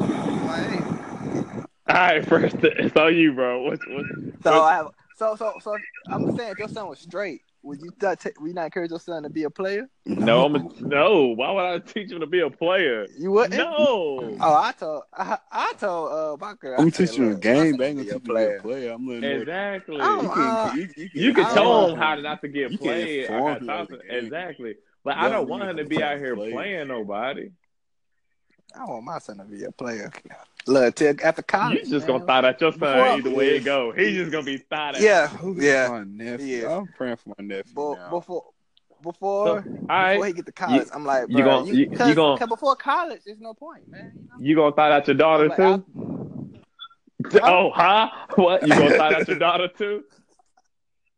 [0.46, 0.84] Like,
[1.88, 3.62] All right, first, it's on you, bro.
[3.62, 4.08] What's what's
[4.42, 5.76] so I have, so so so
[6.08, 8.64] I'm just saying, if your son was straight, would you not t- would you not
[8.66, 9.88] encourage your son to be a player?
[10.04, 11.26] no, I'm a, no.
[11.34, 13.06] Why would I teach him to be a player?
[13.18, 13.54] You wouldn't.
[13.54, 14.36] No.
[14.40, 16.76] Oh, I told I, I told uh my girl.
[16.80, 18.34] I'm teaching him a game, my but I son ain't be gonna a teach him
[18.34, 18.90] be a player.
[18.92, 19.96] I'm letting Exactly.
[20.00, 22.48] Oh, You uh, can, you, you can, You can tell him how to not to
[22.48, 23.30] get You played.
[23.30, 24.24] or inform how to him talk of the to- game.
[24.24, 24.74] Exactly.
[25.06, 26.50] But I don't want him to be out here play.
[26.50, 27.50] playing nobody.
[28.74, 30.12] I want my son to be a player.
[30.66, 31.84] Look, till after college.
[31.84, 32.16] You just man.
[32.18, 33.92] gonna thought at your son Before- either way it go.
[33.92, 35.00] He's just gonna be thought at.
[35.00, 35.88] Yeah, Who's yeah.
[35.90, 36.44] my nephew?
[36.46, 36.64] He is.
[36.64, 38.10] I'm praying for my nephew Bo- now.
[38.10, 38.44] before
[39.00, 39.52] before So,
[39.88, 42.14] all before he get to college, I'm like, you bro, gon- you, you- cause, you
[42.16, 44.10] gon- cause before college, there's no point, man.
[44.16, 44.34] You know?
[44.40, 45.84] You gonna thought at your daughter Like, too?
[47.44, 48.10] Oh, huh?
[48.34, 48.62] What?
[48.62, 50.02] You gonna thought at your daughter too?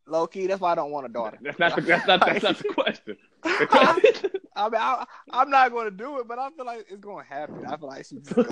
[0.06, 1.38] Low key, that's why I don't want a daughter.
[1.40, 3.16] That's not the, that's not that's not the question.
[3.42, 6.86] The question- I mean, I, I'm not going to do it, but I feel like
[6.88, 7.64] it's going to happen.
[7.64, 8.46] I feel like she's just going,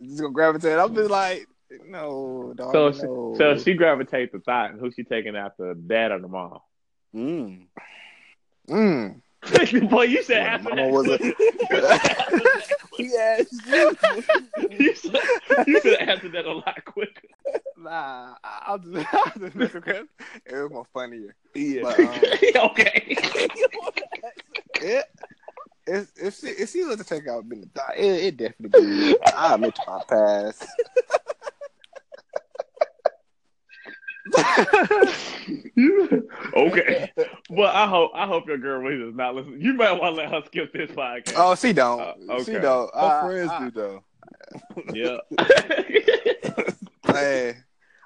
[0.00, 0.78] just going to gravitate.
[0.78, 1.48] I'm just like,
[1.86, 3.34] no, dog, so she, no.
[3.36, 6.58] so she gravitates to thought, and who she taking after, dad or the mom?
[7.14, 7.62] Mm.
[8.68, 9.20] Mm.
[9.88, 10.92] Boy, you said Well, after mama that.
[10.92, 11.18] was a-
[12.96, 13.46] He you.
[14.70, 17.22] you said you should have answered that a lot quicker.
[17.76, 20.06] Nah, I- I'll just, I'll just mess with it.
[20.46, 21.34] It was more funnier.
[21.54, 21.82] Yeah.
[21.82, 22.06] But, um,
[22.70, 23.16] okay.
[24.80, 25.04] it,
[25.86, 28.80] if if she, if she was to take out been the thought, it, it definitely
[28.80, 29.16] be.
[29.34, 30.66] I admit to my past.
[36.56, 37.10] okay.
[37.50, 39.60] Well, I hope I hope your girl really does not listen.
[39.60, 41.34] You might want to let her skip this podcast.
[41.36, 42.00] oh, she don't.
[42.00, 42.94] Uh, She don't.
[42.94, 44.04] Her I- friends I- do though.
[44.92, 45.18] Yeah.
[47.06, 47.56] Hey.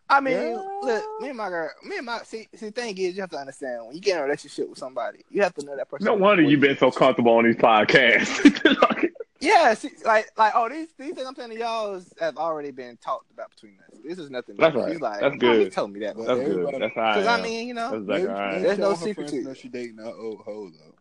[0.09, 0.63] I mean, Yeah.
[0.83, 2.67] look, me and my girl, me and my see, see.
[2.67, 5.25] The thing is, you have to understand when you get in a relationship with somebody,
[5.31, 6.05] you have to know that person.
[6.07, 9.09] no wonder you've been so comfortable on these podcasts.
[9.41, 12.97] Yeah, see, like, like, oh, these these things I'm telling y'all is, have already been
[12.97, 13.99] talked about between us.
[14.05, 14.57] This is nothing.
[14.57, 14.91] That's right.
[14.93, 15.73] He's like, That's oh, he good.
[15.73, 16.17] told me that.
[16.17, 16.81] That's That's good.
[16.81, 17.43] That's how I Because I am.
[17.43, 18.63] mean, you know, exactly Maybe- right.
[18.63, 19.57] There's no want her secret friends to it.
[19.59, 20.95] she dating an old hoe though.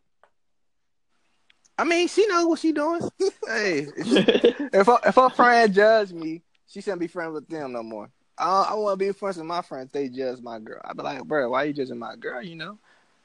[1.77, 3.01] I mean, she knows what she doing.
[3.47, 7.47] hey, if, she- if her, if her friend judge me, she shouldn't be friends with
[7.47, 8.09] them no more.
[8.37, 9.91] I, I want to be friends with my friends.
[9.91, 10.81] They judge my girl.
[10.83, 12.41] I'd be like, bro, why you judging my girl?
[12.41, 12.79] You know,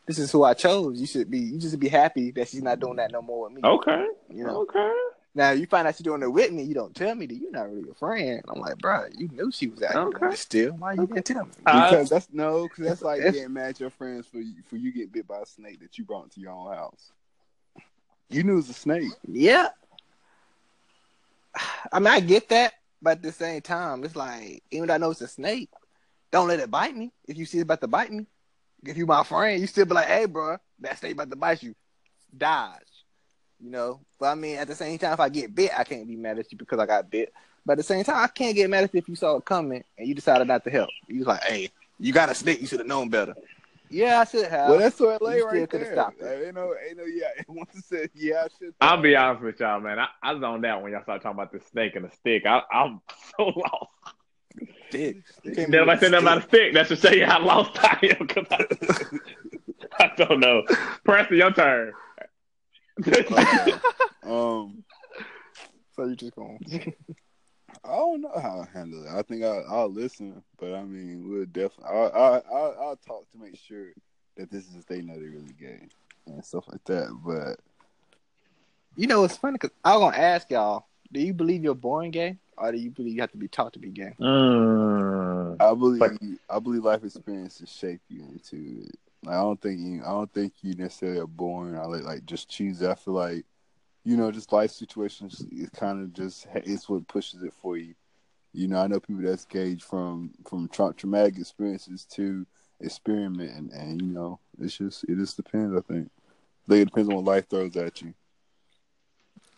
[0.07, 1.01] this is who I chose.
[1.01, 1.39] You should be.
[1.39, 3.61] You just be happy that she's not doing that no more with me.
[3.65, 4.07] okay.
[4.29, 4.63] You know.
[4.63, 4.93] Okay.
[5.33, 6.65] Now you find out she's doing it with me.
[6.65, 8.43] You don't tell me that you're not really a friend.
[8.49, 10.27] I'm like, bro, you knew she was acting Okay.
[10.27, 10.35] okay.
[10.37, 10.73] still.
[10.73, 11.51] Why you didn't tell me?
[11.65, 14.55] Uh, Because that's no, because that's like It's- getting mad at your friends for you,
[14.69, 17.13] for you getting bit by a snake that you brought into your own house.
[18.29, 19.13] You knew it was a snake.
[19.29, 19.69] Yeah.
[21.93, 24.99] I mean, I get that, but at the same time, it's like even though I
[24.99, 25.71] know it's a snake,
[26.33, 27.13] don't let it bite me.
[27.27, 28.27] If you see it about to bite me,
[28.85, 31.63] if you my friend, you still be like, "Hey, bro, that snake about to bite
[31.63, 31.75] you,
[32.37, 32.81] dodge."
[33.61, 34.01] You know.
[34.19, 36.39] But I mean, at the same time, if I get bit, I can't be mad
[36.39, 37.33] at you because I got bit.
[37.65, 39.45] But at the same time, I can't get mad at you if you saw it
[39.45, 40.91] coming and you decided not to help.
[41.09, 42.61] You was like, "Hey, you got a snake.
[42.61, 43.35] You should have known better."
[43.91, 44.71] Yeah, I should have.
[44.71, 45.95] well, that's what it you lay right coulda there.
[45.95, 46.25] stopped it.
[46.25, 47.31] Like, ain't no, ain't no, yeah.
[47.49, 48.75] Once it said, yeah, I should.
[48.81, 49.99] I'll be honest with y'all, man.
[49.99, 52.47] I, I zoned out when y'all started talking about the snake and the stick.
[52.47, 53.01] I, I'm
[53.37, 53.91] so lost.
[54.89, 55.17] Stick.
[55.45, 56.75] You can't Nobody move said nothing the about a stick.
[56.75, 58.27] That should show you how lost I am.
[58.27, 58.67] 'cause I,
[60.01, 60.65] I don't know.
[61.05, 61.93] Preston, your turn.
[64.23, 64.85] Um,
[65.97, 66.59] So you just going.
[67.85, 69.11] I don't know how I handle it.
[69.11, 71.85] I think I, I'll listen, but I mean, we'll definitely.
[71.87, 73.87] I, I, I, I'll talk to make sure
[74.37, 75.87] that this is they know they're really gay
[76.27, 77.09] and stuff like that.
[77.25, 77.61] But
[78.97, 82.11] You know, it's funny because I was gonna ask y'all: Do you believe you're born
[82.11, 84.15] gay, or do you believe you have to be taught to be gay?
[84.21, 85.57] Mm.
[85.61, 86.13] I believe But-
[86.55, 88.97] I believe life experiences shape you into it.
[89.25, 91.77] Like, I don't think you I don't think you necessarily are born.
[91.77, 92.81] I like like just choose.
[92.83, 92.89] it.
[92.89, 93.45] I feel like
[94.05, 97.95] you know just life situations is kind of just it's what pushes it for you.
[98.53, 102.47] You know, I know people that's gauge from from tra- traumatic experiences to
[102.81, 105.77] experiment, and, and you know, it's just it just depends.
[105.77, 106.11] I think.
[106.67, 108.15] I think it depends on what life throws at you.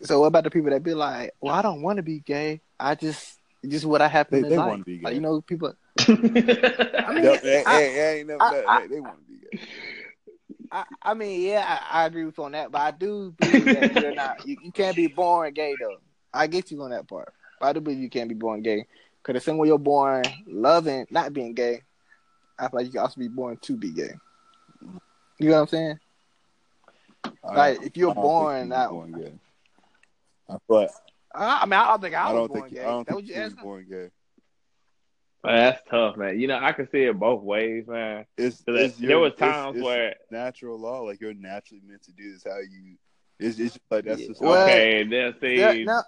[0.03, 2.61] So what about the people that be like, "Well, I don't want to be gay.
[2.79, 5.05] I just just what I happen They- to they like." wanna be gay.
[5.05, 5.75] Like, you know, people.
[6.01, 9.33] I I mean, They, they, I- they ain't never, I- they, I- they want to
[9.33, 9.63] be gay.
[10.73, 13.67] I, I mean, yeah, I, I agree with you on that, but I do believe
[13.67, 14.47] that you're not.
[14.47, 15.99] You, you can't be born gay though.
[16.33, 18.87] I get you on that part, but I do believe you can't be born gay
[19.23, 21.83] because the same way you're born loving, not being gay,
[22.59, 24.13] I feel like you can also be born to be gay.
[25.39, 25.99] You know what I'm saying?
[27.45, 29.33] I Like, if you're I don't born that- born gay.
[30.49, 30.91] I feel like
[31.35, 32.81] I, I mean, I don't think I, I was don't born think gay.
[32.81, 33.65] I don't that think what you you was asking?
[33.65, 34.09] born gay.
[35.45, 36.39] That's tough, man.
[36.39, 38.27] You know, I can see it both ways, man.
[38.39, 42.03] It's, There- it's there your- was times it's where- natural law, like you're naturally meant
[42.05, 42.45] to do this.
[42.45, 42.97] How you,
[43.41, 45.57] it's, it's just like that's just Well, okay, then see.
[45.57, 46.03] There, no,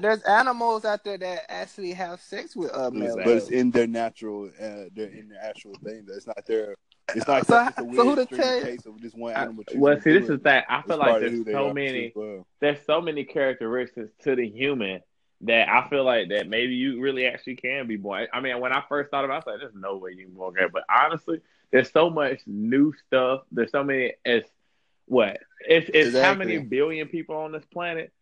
[0.00, 3.14] there's animals out there that actually have sex with uh, males.
[3.16, 6.04] but it's in their natural, uh, they're in their actual thing.
[6.06, 6.74] That's not their.
[7.14, 9.64] It's not So- just a so who to extreme tell case of just one animal.
[9.64, 10.64] choosing well, see, this is that.
[10.68, 12.12] I feel like there's so many.
[12.14, 12.46] well.
[12.60, 15.00] there's so many characteristics to the human
[15.42, 18.28] that I feel like that maybe you really actually can be born.
[18.32, 20.24] I mean, when I first thought about it, I was like, there's no way you
[20.24, 20.66] can be born gay.
[20.72, 21.40] But honestly,
[21.70, 23.42] there's so much new stuff.
[23.50, 24.42] There's so many as
[25.06, 25.40] what?
[25.66, 28.12] It's it's how many billion people on this planet?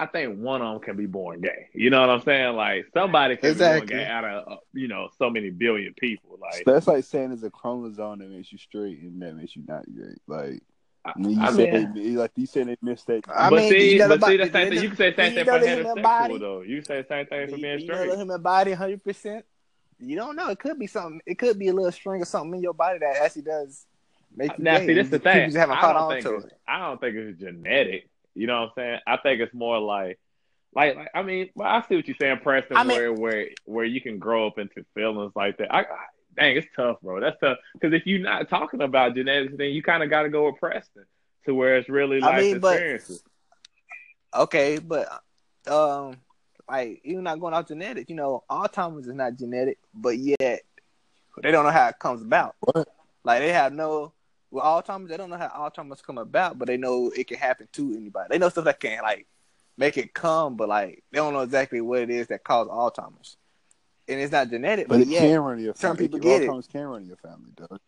[0.00, 1.68] I think one of them can be born gay.
[1.74, 2.54] You know what I'm saying?
[2.54, 3.86] Like somebody can Exactly.
[3.86, 6.38] be born gay out of uh, you know so many billion people.
[6.40, 9.64] Like That's like saying there's a chromosome that makes you straight and that makes you
[9.66, 10.14] not gay.
[10.28, 10.62] Like
[11.04, 13.22] I, when you I say mean, they, like you said they missed that.
[13.28, 14.82] I but mean, see, you know but the see, the same thing.
[14.82, 16.38] You can say the same thing for the human heterosexual body?
[16.38, 16.60] though.
[16.62, 18.16] You can say the same thing for you, being you know straight.
[18.18, 19.44] human body, hundred percent.
[19.98, 20.50] You don't know.
[20.50, 21.20] It could be something.
[21.26, 23.84] It could be a little string or something in your body that actually does
[24.36, 24.86] make you Now, gay.
[24.86, 25.46] see, this the People thing.
[25.48, 26.52] just haven't I caught don't on think to it's, it.
[26.68, 28.08] I don't think it's genetic.
[28.38, 29.00] You know what I'm saying?
[29.06, 30.18] I think it's more like,
[30.74, 32.76] like, like I mean, well, I see what you're saying, Preston.
[32.76, 35.74] I mean- where where where you can grow up into feelings like that.
[35.74, 35.84] I, I
[36.38, 37.20] dang, it's tough, bro.
[37.20, 40.28] That's tough because if you're not talking about genetics, then you kind of got to
[40.28, 41.04] go with Preston.
[41.46, 43.22] to where it's really I life mean, but- experiences.
[44.36, 45.08] Okay, but
[45.66, 46.14] um,
[46.68, 50.60] like even not going off genetics, you know, Alzheimer's is not genetic, but yet
[51.42, 52.54] they don't know how it comes about.
[52.60, 52.88] What?
[53.24, 54.12] Like they have no
[54.50, 57.68] with Alzheimer's, they don't know how Alzheimer's come about, but they know it can happen
[57.72, 58.28] to anybody.
[58.30, 59.26] They know stuff that can like
[59.76, 63.36] make it come, but like they don't know exactly what it is that causes Alzheimer's.
[64.08, 65.98] And it's not genetic, But but, it yet can run in your family.
[65.98, 66.50] people get it.
[66.72, 67.78] Can run in your family, Doug.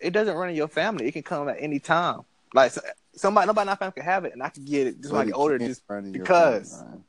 [0.00, 1.08] it doesn't run in your family.
[1.08, 2.20] It can come at any time.
[2.54, 2.80] Like so,
[3.14, 5.22] somebody, nobody in our family can have it, and I can get it just when
[5.22, 5.58] I get older.
[5.58, 6.72] Just run in your because.
[6.80, 7.00] family,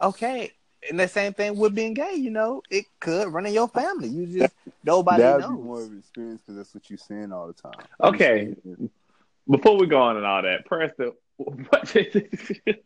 [0.00, 0.52] okay,
[0.88, 2.14] and the same thing with being gay.
[2.14, 4.08] You know, it could run in your family.
[4.08, 5.58] You just nobody That'd knows.
[5.58, 7.86] be more of an experience because that's what you're seeing all the time.
[8.02, 8.54] Okay.
[9.48, 12.76] Before we go on and all that, Preston, what did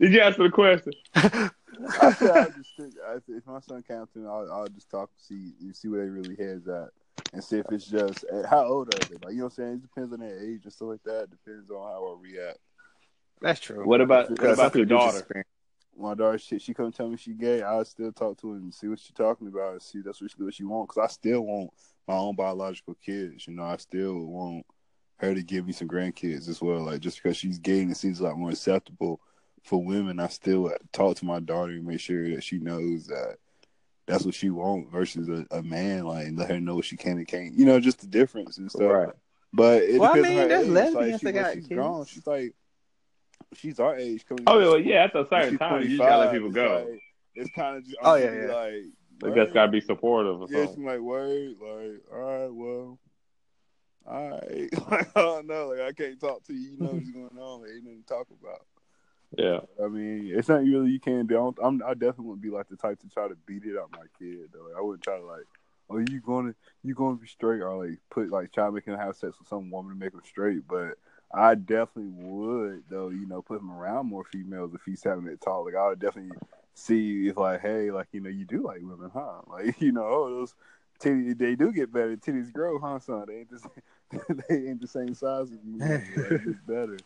[0.00, 0.92] you answer the question?
[1.14, 4.68] I said I just think I said, if my son came to me, I'll, I'll
[4.68, 6.88] just talk see you see where they really heads at
[7.32, 9.16] and see if it's just eh, how old are they?
[9.24, 9.72] Like you know what I'm saying?
[9.74, 11.30] It depends on their age and stuff like that.
[11.30, 12.58] Depends on how I react.
[13.40, 13.86] That's true.
[13.86, 15.46] What about what about your people just daughter?
[15.92, 17.62] Experience- My daughter, she, she come tell me she gay.
[17.62, 19.72] I still talk to her and see what she talking about.
[19.72, 20.88] And see that's what she, what she want.
[20.88, 21.70] Because I still want
[22.08, 23.46] my own biological kids.
[23.46, 24.66] You know, I still want
[25.18, 26.80] her to give me some grandkids as well.
[26.84, 29.20] Like just because she's gay and it seems a lot more acceptable
[29.62, 33.36] for women, I still talk to my daughter and make sure that she knows that
[34.06, 36.04] that's what she wants versus a, a man.
[36.04, 37.54] Like and let her know what she can and can't.
[37.54, 38.90] You know, just the difference and stuff.
[38.90, 39.14] Right.
[39.52, 40.72] But it Well, I depends on mean, her there's age.
[40.72, 41.68] lesbians like, that got kids.
[41.68, 42.04] grown.
[42.06, 42.54] She's like,
[43.54, 44.24] she's our age.
[44.26, 45.04] Coming Oh well, yeah.
[45.04, 46.86] At a certain time, you gotta let people it's go.
[46.90, 47.02] like-
[47.34, 48.52] it's kind of just Oh, oh yeah, yeah, yeah.
[48.54, 48.72] like
[49.22, 49.36] They word.
[49.36, 50.76] just gotta be supportive or yeah, something.
[50.76, 52.98] she's like word, like all right, well,
[54.06, 57.10] all right, like I don't know, like I can't talk to you, you know what's
[57.12, 58.66] going on, like, ain't nothing to talk about.
[59.38, 59.60] Yeah.
[59.82, 61.34] I mean, it's not really you can't do.
[61.36, 63.78] I, don't, I'm, I definitely wouldn't be like the type to try to beat it
[63.78, 64.64] out my kid though.
[64.66, 65.46] Like, I wouldn't try to like,
[65.88, 68.98] oh, you gonna you gonna be straight or like put like try to make him
[68.98, 70.98] have sex with some woman to make him straight, but.
[71.34, 73.08] I definitely would, though.
[73.08, 75.64] You know, put him around more females if he's having it talk.
[75.64, 76.36] Like I would definitely
[76.74, 79.40] see if, like, hey, like you know, you do like women, huh?
[79.46, 80.54] Like you know, oh, those
[81.00, 82.16] titties they do get better.
[82.16, 83.24] Titties grow, huh, son?
[83.28, 85.78] They ain't the same, they ain't the same size as you.
[85.78, 86.02] Like,
[86.46, 86.98] it's better.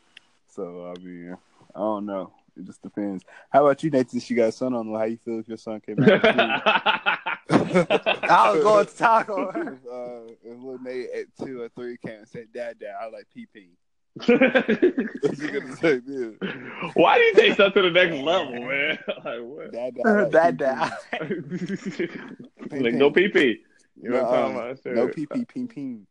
[0.49, 1.37] So I mean,
[1.74, 2.33] I don't know.
[2.57, 3.22] It just depends.
[3.51, 4.09] How about you, Nathan?
[4.09, 6.24] Since you got a son on, how you feel if your son came out?
[7.51, 12.20] I was going to talk on uh, if little Nate at two or three came
[12.20, 13.47] and said, "Dad, Dad, I like pee
[14.21, 16.39] pee." What you gonna say, dude?
[16.95, 18.99] Why do you take stuff to the next level, man?
[19.25, 19.73] Like what?
[19.73, 22.09] Dad, Dad, I like uh, That pee-pee."
[22.81, 23.62] like no pee pee.
[24.01, 24.43] You know what I'm Nuh-uh.
[24.43, 24.83] talking about?
[24.83, 24.95] Shit.
[24.95, 26.07] No pee pee, ping ping.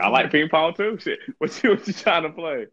[0.00, 0.98] I like ping pong too.
[1.00, 1.18] Shit.
[1.38, 2.66] What you what you trying to play?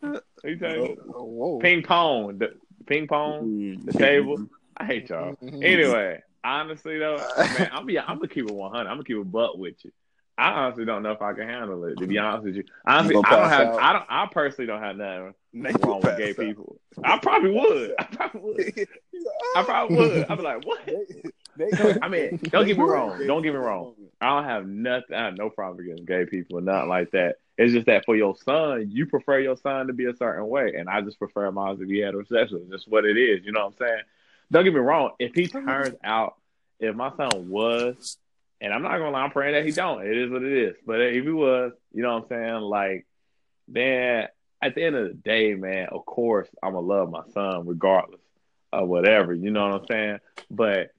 [0.00, 1.58] What you trying to Oh.
[1.60, 2.38] Ping pong.
[2.38, 2.54] The
[2.86, 3.42] ping pong.
[3.48, 3.86] Mm-hmm.
[3.86, 4.46] The table.
[4.76, 5.36] I hate y'all.
[5.42, 5.62] Mhm.
[5.64, 8.80] Anyway, honestly though, man, I'm be I'm gonna keep it 100.
[8.80, 9.92] I'm gonna keep it butt with you.
[10.40, 11.98] I honestly don't know if I can handle it.
[11.98, 13.68] To be honest with you, honestly, You I don't have.
[13.68, 13.80] out?
[13.82, 14.04] I don't.
[14.08, 16.36] I personally don't have nothing Nate wrong with gay out.
[16.36, 16.76] people.
[17.04, 17.94] I probably would.
[17.98, 18.88] I probably would.
[19.56, 20.24] I probably would.
[20.30, 20.80] I'd be like, what?
[22.02, 23.26] I mean, don't get me wrong.
[23.26, 23.94] Don't get me wrong.
[24.20, 25.14] I don't have nothing.
[25.14, 27.36] I have no problem against gay people or nothing like that.
[27.58, 30.72] It's just that for your son, you prefer your son to be a certain way,
[30.78, 32.62] and I just prefer mine to be heterosexual.
[32.62, 33.44] It's just what it is.
[33.44, 34.02] You know what I'm saying?
[34.50, 35.10] Don't get me wrong.
[35.18, 36.36] If he turns out,
[36.78, 38.16] if my son was,
[38.60, 40.06] and I'm not gonna lie, I'm praying that he don't.
[40.06, 40.76] It is what it is.
[40.86, 42.60] But if he was, you know what I'm saying?
[42.62, 43.06] Like,
[43.68, 44.28] then
[44.62, 48.20] at the end of the day, man, of course I'm gonna love my son regardless
[48.72, 49.34] of whatever.
[49.34, 50.18] You know what I'm saying?
[50.50, 50.90] But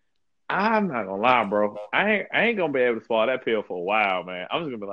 [0.49, 1.78] I'm not gonna lie, bro.
[1.93, 4.47] I ain't I ain't gonna be able to swallow that pill for a while, man.
[4.51, 4.88] I'm just gonna be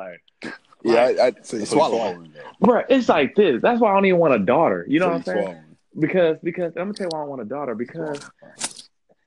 [0.44, 0.54] like,
[0.84, 2.24] Yeah, I, I So you swallow
[2.60, 3.62] bro, it's like this.
[3.62, 4.84] That's why I don't even want a daughter.
[4.88, 5.12] You know though.
[5.12, 5.42] what I'm saying?
[5.42, 5.64] swallowing.
[5.98, 8.20] Because because I'm gonna tell you why I want a daughter because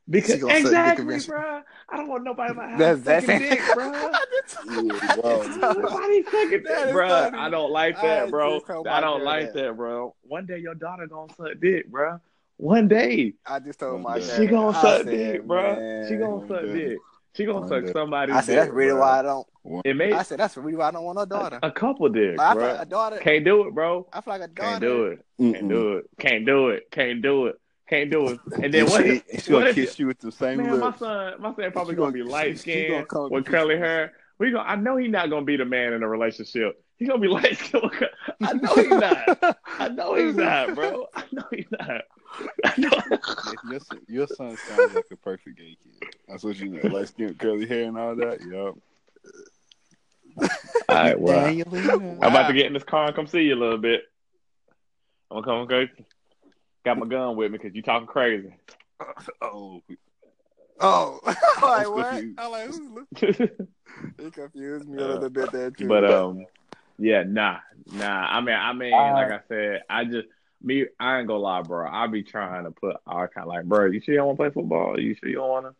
[0.09, 1.61] because She gonna suck dick exactly, bro.
[1.89, 3.91] I don't want nobody in my house That's that's sucking dick, bro.
[4.69, 5.43] Yeah, bro.
[5.89, 7.07] Why sucking That that, is bro?
[7.09, 7.37] funny.
[7.37, 8.59] I don't like that, bro.
[8.61, 9.63] told I don't like that.
[9.67, 10.15] that, bro.
[10.23, 12.19] One day your daughter gonna suck dick, bro.
[12.57, 14.37] One day I just told my One dad.
[14.37, 15.75] she gonna I suck said, dick, bro.
[15.75, 16.07] man.
[16.09, 16.73] She gonna suck day.
[16.89, 16.97] dick.
[17.33, 17.91] She gonna suck day.
[17.93, 18.99] somebody's I said that's really bro.
[19.01, 19.47] why I don't.
[19.85, 21.59] It may I said that's really why I don't want no a, daughter.
[21.63, 22.71] a couple dicks, Like, I feel bro.
[22.73, 23.17] like a daughter.
[23.17, 24.07] Can't do it, bro.
[24.11, 24.69] I feel like a daughter.
[24.69, 25.25] Can't do it.
[25.39, 26.05] Can't do it.
[26.19, 26.91] Can't do it.
[26.91, 27.55] Can't do it.
[27.91, 28.39] Can't do it.
[28.63, 29.03] And then what?
[29.03, 31.33] she, if- and she what gonna if kiss you with the same Man, my son,
[31.41, 34.13] my son probably gonna, gonna- be light she- she skinned with curly hair.
[34.39, 36.81] We gonna, I know he's not gonna be the man in a relationship.
[36.95, 37.91] He's gonna be light skinned.
[38.41, 39.57] I know he's not.
[39.77, 41.07] I know he's not, bro.
[41.13, 42.01] I know he's not.
[42.63, 42.89] I know.
[43.11, 46.09] If your, son, your son sounds like a perfect gay kid.
[46.29, 46.87] That's what you know.
[46.87, 48.39] Light skin, curly hair, and all that.
[48.41, 48.77] Yup.
[50.87, 51.93] All right, well, Angelina.
[51.93, 54.03] I'm about to get in this car and come see you a little bit.
[55.29, 55.91] I'm gonna come, okay?
[56.83, 58.53] Got my gun with me because you talking crazy.
[59.41, 59.81] Oh,
[60.79, 62.07] Oh, I'm like I'm what?
[62.09, 62.39] confused.
[62.39, 63.47] I'm like who's
[64.19, 65.95] It confused me a little bit there too.
[65.95, 66.45] um,
[66.97, 67.57] Yeah, nah,
[67.91, 68.25] nah.
[68.27, 70.27] I mean, I mean, Uh, like I said, I just
[70.61, 70.85] me.
[70.99, 71.87] I ain't gonna lie, bro.
[71.89, 73.87] I be trying to put our kind of like, bro.
[73.87, 74.99] You sure you don't want to play football?
[74.99, 75.75] You sure you don't want to?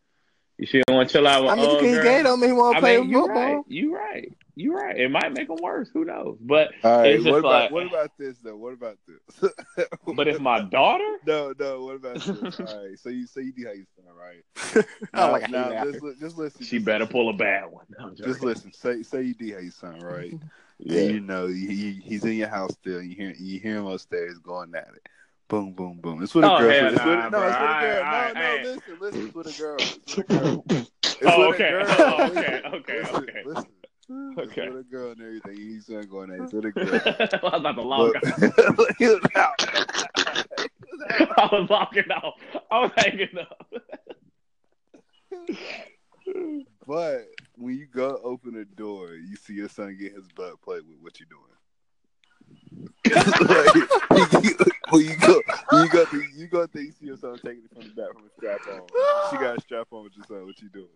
[0.58, 2.04] You sure you don't want to chill out with I mean, old he's girl?
[2.04, 3.36] gay don't mean he want to play mean, you football.
[3.56, 3.64] right.
[3.68, 4.34] You right.
[4.56, 4.98] You right.
[4.98, 5.90] It might make them worse.
[5.94, 6.38] Who knows?
[6.42, 8.56] But All right, It's just what about like- what about this though?
[8.58, 9.52] What about this?
[10.16, 12.60] but if my daughter, no, no, what about this?
[12.60, 14.86] All right, so you so you do how you sound, right?
[15.14, 15.92] I don't like how now, you now laughing.
[15.94, 16.66] just, li- just listen.
[16.66, 17.12] she just better listen.
[17.14, 17.86] pull a bad one.
[17.98, 18.48] No, Just joking.
[18.48, 18.74] listen.
[18.74, 20.34] Say say you do how you sound, right?
[20.80, 21.02] Yeah.
[21.02, 23.02] And you know he, he- he's in your house still.
[23.02, 25.08] You hear you hear him upstairs going at it.
[25.48, 26.24] Boom, boom, boom.
[26.24, 26.70] It's with a Oh, girl.
[26.72, 28.04] hell it's with, nah, no, it's with a girl.
[28.04, 28.64] Alright, no, alright, no, hey.
[28.64, 29.26] listen, listen.
[29.28, 29.78] It's with a girl.
[29.80, 30.64] It's with a girl.
[30.70, 30.92] It's
[31.24, 31.70] Oh, with a okay.
[31.70, 31.86] girl.
[31.90, 33.42] Oh, okay, okay, listen, okay.
[33.46, 33.66] Listen.
[34.12, 34.40] Mm-hmm.
[34.40, 34.70] Okay.
[34.70, 35.56] With a girl and everything.
[35.56, 36.44] He's not going at it.
[36.44, 36.86] It's with a girl.
[36.86, 38.24] I was about to log out.
[38.76, 39.66] But, he was out.
[41.38, 42.34] I was logging out.
[42.70, 43.72] I was hanging up.
[46.86, 50.82] But when you go open the door, you see your son get his butt played
[50.88, 50.98] with.
[51.02, 51.42] What you doing?
[53.16, 53.74] like,
[54.90, 57.64] when you go, when you go, to, you go, to, you see your son taking
[57.64, 58.82] it from the back from a strap on.
[59.30, 60.46] She got a strap on with your son.
[60.46, 60.88] What you doing?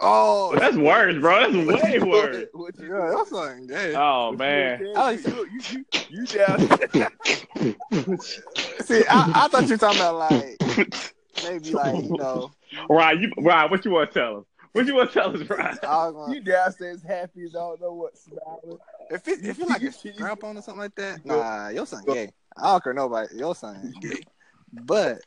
[0.00, 1.40] Oh, That's worse, bro.
[1.40, 2.46] That's way worse.
[2.52, 3.94] What you yeah, that's something gay.
[3.96, 4.78] Oh What man.
[4.78, 4.96] doing?
[4.96, 6.60] I You, you, you, you down?
[8.84, 10.56] See, I, I thought you were talking about like
[11.42, 12.52] maybe like you know.
[12.88, 14.44] Ryan, you Ryan, what you want to tell us?
[14.72, 15.78] What you want to tell us, Ryan?
[15.82, 18.78] I was gonna, you downstairs happy as I don't know what smiling.
[19.10, 22.04] if it if it's like a strap on or something like that, nah, your son
[22.06, 22.30] gay.
[22.56, 23.36] I don't care nobody.
[23.36, 24.20] Your son gay.
[24.72, 25.22] But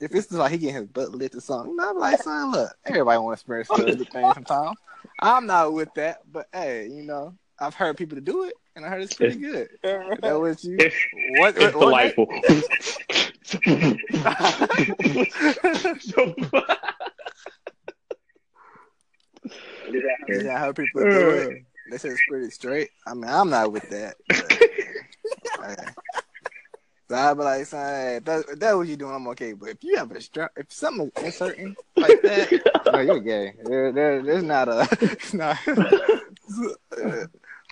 [0.00, 2.70] if it's just like he getting his butt lit or something, I'm like, son, look,
[2.84, 4.76] everybody wants to experience good things sometimes.
[5.20, 8.84] I'm not with that, but hey, you know, I've heard people to do it, and
[8.84, 9.68] I heard it's pretty good.
[9.82, 10.76] Is that what you?
[10.78, 10.96] It's,
[11.38, 11.56] What?
[11.56, 12.26] it's what- delightful.
[20.28, 21.64] Yeah, I heard people do it.
[21.90, 22.90] They said it's pretty straight.
[23.06, 24.16] I mean, I'm not with that.
[24.28, 24.52] But,
[25.78, 25.84] hey.
[27.08, 29.52] So I'd be like, son, hey, if, that, if that's what you're doing, I'm okay.
[29.52, 33.52] But if you have a strap, if something is uncertain like that, no, you're gay.
[33.64, 35.58] There, there, there's not a, it's not.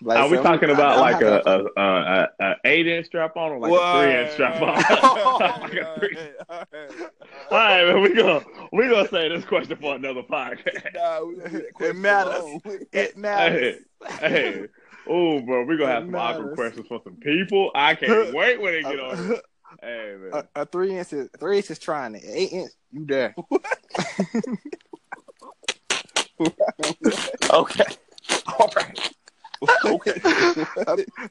[0.03, 2.87] like, Are we so talking I- about I like have a, a, a, a eight
[2.87, 4.75] inch strap on or like a three inch strap on?
[4.75, 6.19] like a oh, three.
[6.51, 10.95] All right, man, we gonna we gonna say this question for another podcast.
[10.95, 12.35] Nah, we leave that It matters.
[12.43, 12.61] alone.
[12.93, 13.83] It matters.
[14.21, 14.67] Hey,
[15.09, 17.71] oh, bro, we're gonna have some awkward questions for some people.
[17.75, 19.37] I can't wait when they get on.
[19.81, 20.45] Hey, man.
[20.55, 22.23] a, a three inch is three inch is trying it.
[22.27, 23.35] Eight inch, you there?
[27.51, 27.85] Okay.
[28.59, 29.15] All right.
[29.85, 30.21] Okay.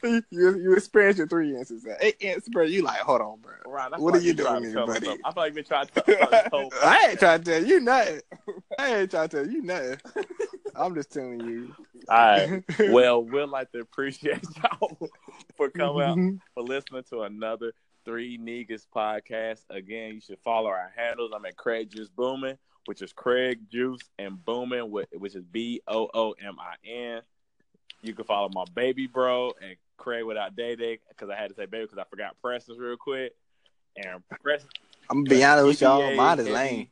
[0.01, 1.85] you you experience your three inches.
[1.99, 2.63] Eight inches, bro.
[2.63, 3.51] You like, hold on, bro.
[3.65, 5.05] Ryan, What like are you doing here, buddy?
[5.05, 5.21] something.
[5.25, 6.01] I feel like you've been trying to
[6.49, 8.21] tell us I ain't trying to tell you nothing.
[8.79, 9.97] I ain't trying to tell you nothing.
[10.75, 11.75] I'm just telling you.
[12.11, 12.63] All right.
[12.91, 15.09] Well, we'd like to appreciate y'all
[15.55, 16.35] for coming out, mm-hmm.
[16.53, 17.71] for listening to another
[18.03, 19.61] Three Niggas podcast.
[19.69, 21.31] Again, you should follow our handles.
[21.33, 26.09] I'm at Craig Juice Booming, which is Craig Juice and Booming, which is B O
[26.13, 27.21] O M I N.
[28.01, 31.55] You can follow my baby bro and Craig without Day Day because I had to
[31.55, 33.33] say baby because I forgot Preston's real quick.
[33.95, 34.69] And Preston,
[35.09, 36.13] I'm gonna be honest with y'all.
[36.13, 36.57] Mine is heavy.
[36.57, 36.87] lame.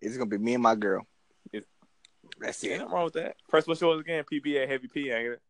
[0.00, 1.06] It's gonna be me and my girl.
[2.42, 3.36] It's- That's ain't nothing wrong with that.
[3.48, 4.24] Press what's yours again?
[4.30, 5.40] PBA Heavy P, ain't it?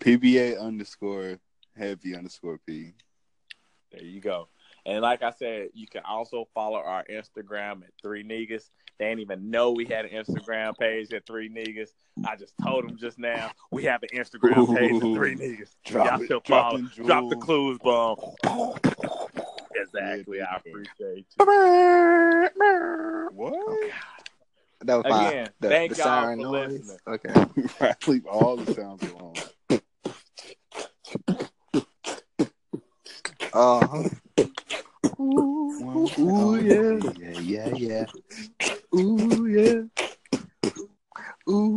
[0.00, 1.38] PBA underscore
[1.76, 2.92] heavy underscore P.
[3.92, 4.48] There you go.
[4.86, 8.68] And like I said, you can also follow our Instagram at Three Niggas.
[8.98, 11.90] They didn't even know we had an Instagram page at Three Niggas.
[12.26, 15.70] I just told them just now we have an Instagram page at Three Niggas.
[15.84, 16.78] Drop Y'all it, should follow.
[16.78, 18.18] Drop the clues, bomb.
[19.76, 20.40] Exactly.
[20.40, 22.48] I appreciate you.
[23.32, 23.90] What?
[24.84, 25.28] That was fine.
[25.28, 26.72] Again, The, thank the y'all siren for noise.
[26.72, 26.98] listening.
[27.08, 27.34] Okay.
[27.80, 29.34] Right, leave all the sounds alone.
[33.52, 34.08] Uh huh.
[35.20, 37.00] Ooh, yeah.
[37.18, 38.06] Yeah, yeah, yeah.
[38.94, 39.82] Ooh yeah.
[41.48, 41.74] Ooh.